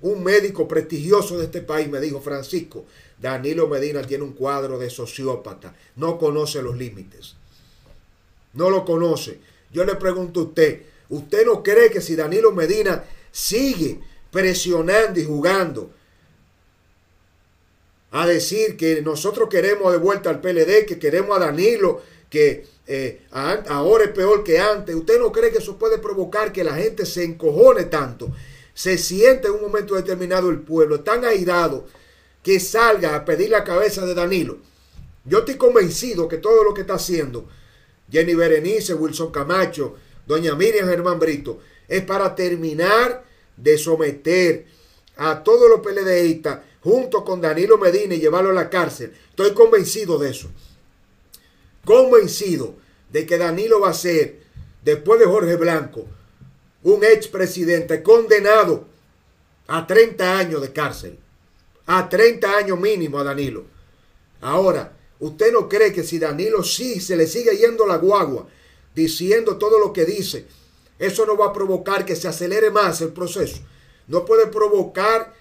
Un 0.00 0.24
médico 0.24 0.66
prestigioso 0.66 1.36
de 1.36 1.44
este 1.44 1.60
país 1.60 1.86
me 1.86 2.00
dijo, 2.00 2.22
Francisco, 2.22 2.86
Danilo 3.20 3.68
Medina 3.68 4.00
tiene 4.02 4.24
un 4.24 4.32
cuadro 4.32 4.78
de 4.78 4.88
sociópata, 4.88 5.76
no 5.96 6.18
conoce 6.18 6.62
los 6.62 6.78
límites. 6.78 7.34
No 8.54 8.70
lo 8.70 8.86
conoce. 8.86 9.38
Yo 9.70 9.84
le 9.84 9.94
pregunto 9.96 10.40
a 10.40 10.44
usted, 10.44 10.91
¿usted 11.12 11.46
no 11.46 11.62
cree 11.62 11.90
que 11.90 12.00
si 12.00 12.16
Danilo 12.16 12.52
Medina 12.52 13.04
sigue 13.30 14.00
presionando 14.30 15.20
y 15.20 15.24
jugando 15.24 15.90
a 18.10 18.26
decir 18.26 18.76
que 18.76 19.00
nosotros 19.02 19.48
queremos 19.48 19.92
de 19.92 19.98
vuelta 19.98 20.30
al 20.30 20.40
PLD, 20.40 20.84
que 20.86 20.98
queremos 20.98 21.36
a 21.36 21.40
Danilo, 21.46 22.02
que 22.28 22.66
eh, 22.86 23.22
ahora 23.30 24.04
es 24.04 24.10
peor 24.10 24.44
que 24.44 24.58
antes. 24.58 24.94
¿Usted 24.94 25.18
no 25.18 25.32
cree 25.32 25.50
que 25.50 25.58
eso 25.58 25.78
puede 25.78 25.98
provocar 25.98 26.52
que 26.52 26.64
la 26.64 26.74
gente 26.74 27.06
se 27.06 27.24
encojone 27.24 27.84
tanto? 27.84 28.30
Se 28.74 28.98
siente 28.98 29.48
en 29.48 29.54
un 29.54 29.62
momento 29.62 29.94
determinado 29.94 30.50
el 30.50 30.60
pueblo 30.60 31.00
tan 31.00 31.24
airado 31.24 31.86
que 32.42 32.58
salga 32.58 33.14
a 33.14 33.24
pedir 33.24 33.50
la 33.50 33.64
cabeza 33.64 34.04
de 34.04 34.14
Danilo. 34.14 34.58
Yo 35.24 35.40
estoy 35.40 35.56
convencido 35.56 36.28
que 36.28 36.38
todo 36.38 36.64
lo 36.64 36.74
que 36.74 36.80
está 36.82 36.94
haciendo 36.94 37.46
Jenny 38.10 38.34
Berenice, 38.34 38.94
Wilson 38.94 39.30
Camacho, 39.30 39.94
doña 40.26 40.54
Miriam 40.54 40.88
Germán 40.88 41.18
Brito, 41.18 41.60
es 41.88 42.02
para 42.02 42.34
terminar 42.34 43.24
de 43.56 43.78
someter 43.78 44.66
a 45.16 45.42
todos 45.42 45.68
los 45.68 45.80
PLDistas 45.80 46.60
junto 46.80 47.24
con 47.24 47.40
Danilo 47.40 47.78
Medina 47.78 48.14
y 48.14 48.20
llevarlo 48.20 48.50
a 48.50 48.54
la 48.54 48.70
cárcel. 48.70 49.12
Estoy 49.30 49.52
convencido 49.52 50.18
de 50.18 50.30
eso 50.30 50.48
convencido 51.84 52.74
de 53.10 53.26
que 53.26 53.38
Danilo 53.38 53.80
va 53.80 53.90
a 53.90 53.94
ser, 53.94 54.40
después 54.84 55.20
de 55.20 55.26
Jorge 55.26 55.56
Blanco, 55.56 56.06
un 56.82 57.04
expresidente 57.04 58.02
condenado 58.02 58.86
a 59.68 59.86
30 59.86 60.38
años 60.38 60.60
de 60.60 60.72
cárcel. 60.72 61.18
A 61.86 62.08
30 62.08 62.56
años 62.56 62.78
mínimo 62.78 63.18
a 63.18 63.24
Danilo. 63.24 63.64
Ahora, 64.40 64.96
¿usted 65.20 65.52
no 65.52 65.68
cree 65.68 65.92
que 65.92 66.04
si 66.04 66.18
Danilo 66.18 66.62
sí 66.62 67.00
se 67.00 67.16
le 67.16 67.26
sigue 67.26 67.56
yendo 67.56 67.86
la 67.86 67.96
guagua, 67.96 68.46
diciendo 68.94 69.56
todo 69.58 69.78
lo 69.78 69.92
que 69.92 70.04
dice, 70.04 70.46
eso 70.98 71.26
no 71.26 71.36
va 71.36 71.46
a 71.46 71.52
provocar 71.52 72.04
que 72.04 72.16
se 72.16 72.28
acelere 72.28 72.70
más 72.70 73.00
el 73.00 73.12
proceso? 73.12 73.58
No 74.08 74.24
puede 74.24 74.46
provocar 74.46 75.34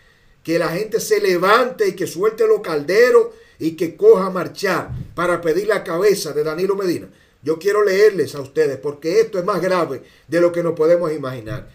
que 0.44 0.58
la 0.58 0.70
gente 0.70 1.00
se 1.00 1.20
levante 1.20 1.88
y 1.88 1.94
que 1.94 2.08
suelte 2.08 2.48
los 2.48 2.62
calderos 2.62 3.28
y 3.60 3.76
que 3.76 3.96
coja 3.96 4.28
a 4.28 4.32
marchar 4.32 4.90
para 5.14 5.40
pedir 5.40 5.68
la 5.68 5.84
cabeza 5.84 6.34
de 6.34 6.44
Danilo 6.44 6.76
Medina. 6.76 7.10
Yo 7.44 7.60
quiero 7.60 7.84
leerles 7.84 8.36
a 8.36 8.42
ustedes 8.42 8.78
porque 8.78 9.20
esto 9.20 9.40
es 9.40 9.46
más 9.46 9.62
grave 9.62 10.04
de 10.28 10.42
lo 10.42 10.52
que 10.52 10.64
nos 10.64 10.74
podemos 10.74 11.12
imaginar. 11.12 11.70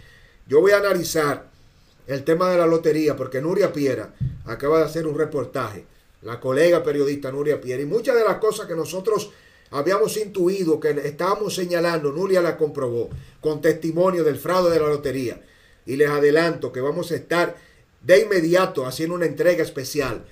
Yo 0.49 0.61
voy 0.61 0.73
a 0.73 0.79
analizar 0.79 1.49
el 2.07 2.25
tema 2.25 2.51
de 2.51 2.59
la 2.59 2.67
lotería 2.67 3.17
porque 3.17 3.41
Nuria 3.41 3.73
Piera 3.73 4.15
acaba 4.45 4.79
de 4.79 4.85
hacer 4.85 5.07
un 5.07 5.19
reportaje, 5.19 5.85
la 6.23 6.41
colega 6.41 6.83
periodista 6.83 7.33
Nuria 7.33 7.61
Piera, 7.61 7.83
y 7.83 7.87
muchas 7.87 8.15
de 8.15 8.25
las 8.25 8.39
cosas 8.39 8.67
que 8.67 8.77
nosotros 8.77 9.33
habíamos 9.71 10.17
intuido, 10.17 10.81
que 10.81 10.91
estábamos 11.05 11.55
señalando, 11.55 12.13
Nuria 12.13 12.41
la 12.41 12.57
comprobó 12.57 13.11
con 13.41 13.61
testimonio 13.61 14.25
del 14.25 14.37
fraude 14.37 14.71
de 14.71 14.81
la 14.81 14.89
lotería. 14.89 15.43
Y 15.85 15.97
les 15.97 16.11
adelanto 16.11 16.73
que 16.73 16.81
vamos 16.81 17.13
a 17.13 17.17
estar 17.17 17.57
de 18.03 18.21
inmediato 18.21 18.87
haciendo 18.87 19.15
una 19.15 19.27
entrega 19.27 19.63
especial 19.63 20.25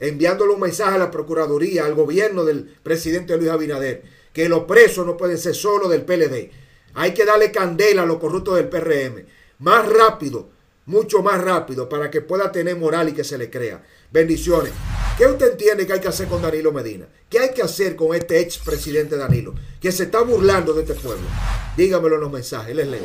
enviándole 0.00 0.52
un 0.52 0.60
mensaje 0.60 0.94
a 0.94 0.98
la 0.98 1.10
Procuraduría, 1.10 1.84
al 1.84 1.94
gobierno 1.94 2.44
del 2.44 2.64
presidente 2.82 3.36
Luis 3.36 3.50
Abinader, 3.50 4.02
que 4.32 4.48
los 4.48 4.64
presos 4.64 5.06
no 5.06 5.16
pueden 5.16 5.38
ser 5.38 5.54
solo 5.54 5.88
del 5.88 6.04
PLD. 6.04 6.50
Hay 6.94 7.14
que 7.14 7.24
darle 7.24 7.50
candela 7.50 8.02
a 8.02 8.06
los 8.06 8.18
corruptos 8.18 8.56
del 8.56 8.68
PRM. 8.68 9.24
Más 9.58 9.88
rápido, 9.88 10.50
mucho 10.88 11.22
más 11.22 11.40
rápido, 11.40 11.88
para 11.88 12.10
que 12.10 12.22
pueda 12.22 12.50
tener 12.50 12.76
moral 12.76 13.10
y 13.10 13.12
que 13.12 13.22
se 13.22 13.38
le 13.38 13.48
crea. 13.50 13.82
Bendiciones. 14.10 14.72
¿Qué 15.16 15.26
usted 15.26 15.52
entiende 15.52 15.86
que 15.86 15.92
hay 15.92 16.00
que 16.00 16.08
hacer 16.08 16.26
con 16.28 16.40
Danilo 16.40 16.72
Medina? 16.72 17.06
¿Qué 17.28 17.38
hay 17.38 17.50
que 17.50 17.62
hacer 17.62 17.94
con 17.94 18.14
este 18.14 18.40
ex 18.40 18.58
presidente 18.58 19.16
Danilo, 19.16 19.54
que 19.80 19.92
se 19.92 20.04
está 20.04 20.22
burlando 20.22 20.72
de 20.72 20.82
este 20.82 20.94
pueblo? 20.94 21.26
Dígamelo 21.76 22.14
en 22.14 22.20
los 22.22 22.32
mensajes, 22.32 22.74
les 22.74 22.88
leo. 22.88 23.02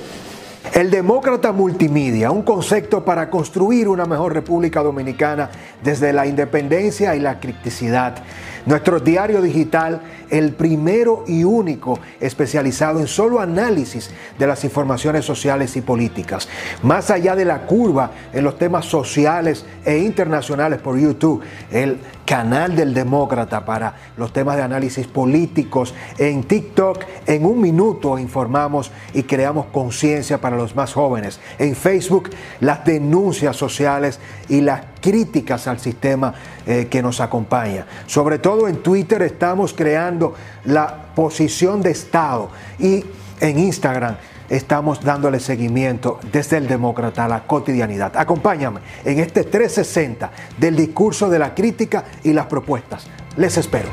El 0.73 0.89
demócrata 0.89 1.51
multimedia, 1.51 2.31
un 2.31 2.41
concepto 2.41 3.03
para 3.03 3.29
construir 3.29 3.89
una 3.89 4.05
mejor 4.05 4.33
República 4.33 4.81
Dominicana 4.81 5.51
desde 5.83 6.13
la 6.13 6.25
independencia 6.25 7.15
y 7.15 7.19
la 7.19 7.39
criticidad. 7.39 8.23
Nuestro 8.65 9.01
diario 9.01 9.41
digital, 9.41 10.01
el 10.33 10.53
primero 10.53 11.23
y 11.27 11.43
único 11.43 11.99
especializado 12.19 12.99
en 12.99 13.07
solo 13.07 13.39
análisis 13.39 14.09
de 14.39 14.47
las 14.47 14.63
informaciones 14.63 15.25
sociales 15.25 15.75
y 15.77 15.81
políticas. 15.81 16.49
Más 16.81 17.11
allá 17.11 17.35
de 17.35 17.45
la 17.45 17.67
curva 17.67 18.11
en 18.33 18.43
los 18.43 18.57
temas 18.57 18.85
sociales 18.85 19.63
e 19.85 19.99
internacionales 19.99 20.79
por 20.79 20.97
YouTube, 20.97 21.43
el 21.71 21.99
canal 22.25 22.75
del 22.75 22.93
demócrata 22.93 23.63
para 23.63 23.95
los 24.17 24.33
temas 24.33 24.55
de 24.55 24.63
análisis 24.63 25.05
políticos. 25.05 25.93
En 26.17 26.43
TikTok, 26.43 27.03
en 27.27 27.45
un 27.45 27.61
minuto 27.61 28.17
informamos 28.17 28.91
y 29.13 29.23
creamos 29.23 29.67
conciencia 29.67 30.39
para 30.39 30.57
los 30.57 30.75
más 30.75 30.93
jóvenes. 30.93 31.39
En 31.59 31.75
Facebook, 31.75 32.31
las 32.59 32.83
denuncias 32.85 33.55
sociales 33.55 34.19
y 34.49 34.61
las 34.61 34.81
críticas 35.01 35.67
al 35.67 35.79
sistema 35.79 36.33
eh, 36.65 36.87
que 36.89 37.01
nos 37.01 37.19
acompaña. 37.19 37.85
Sobre 38.07 38.39
todo 38.39 38.69
en 38.69 38.77
Twitter 38.77 39.21
estamos 39.21 39.73
creando 39.73 40.22
la 40.65 41.13
posición 41.15 41.81
de 41.81 41.91
Estado 41.91 42.49
y 42.79 43.03
en 43.39 43.59
Instagram 43.59 44.15
estamos 44.49 45.01
dándole 45.01 45.39
seguimiento 45.39 46.19
desde 46.31 46.57
el 46.57 46.67
demócrata 46.67 47.25
a 47.25 47.27
la 47.27 47.43
cotidianidad. 47.45 48.13
Acompáñame 48.15 48.79
en 49.03 49.19
este 49.19 49.43
360 49.43 50.31
del 50.57 50.75
discurso 50.75 51.29
de 51.29 51.39
la 51.39 51.53
crítica 51.53 52.05
y 52.23 52.33
las 52.33 52.45
propuestas. 52.45 53.07
Les 53.37 53.57
espero. 53.57 53.89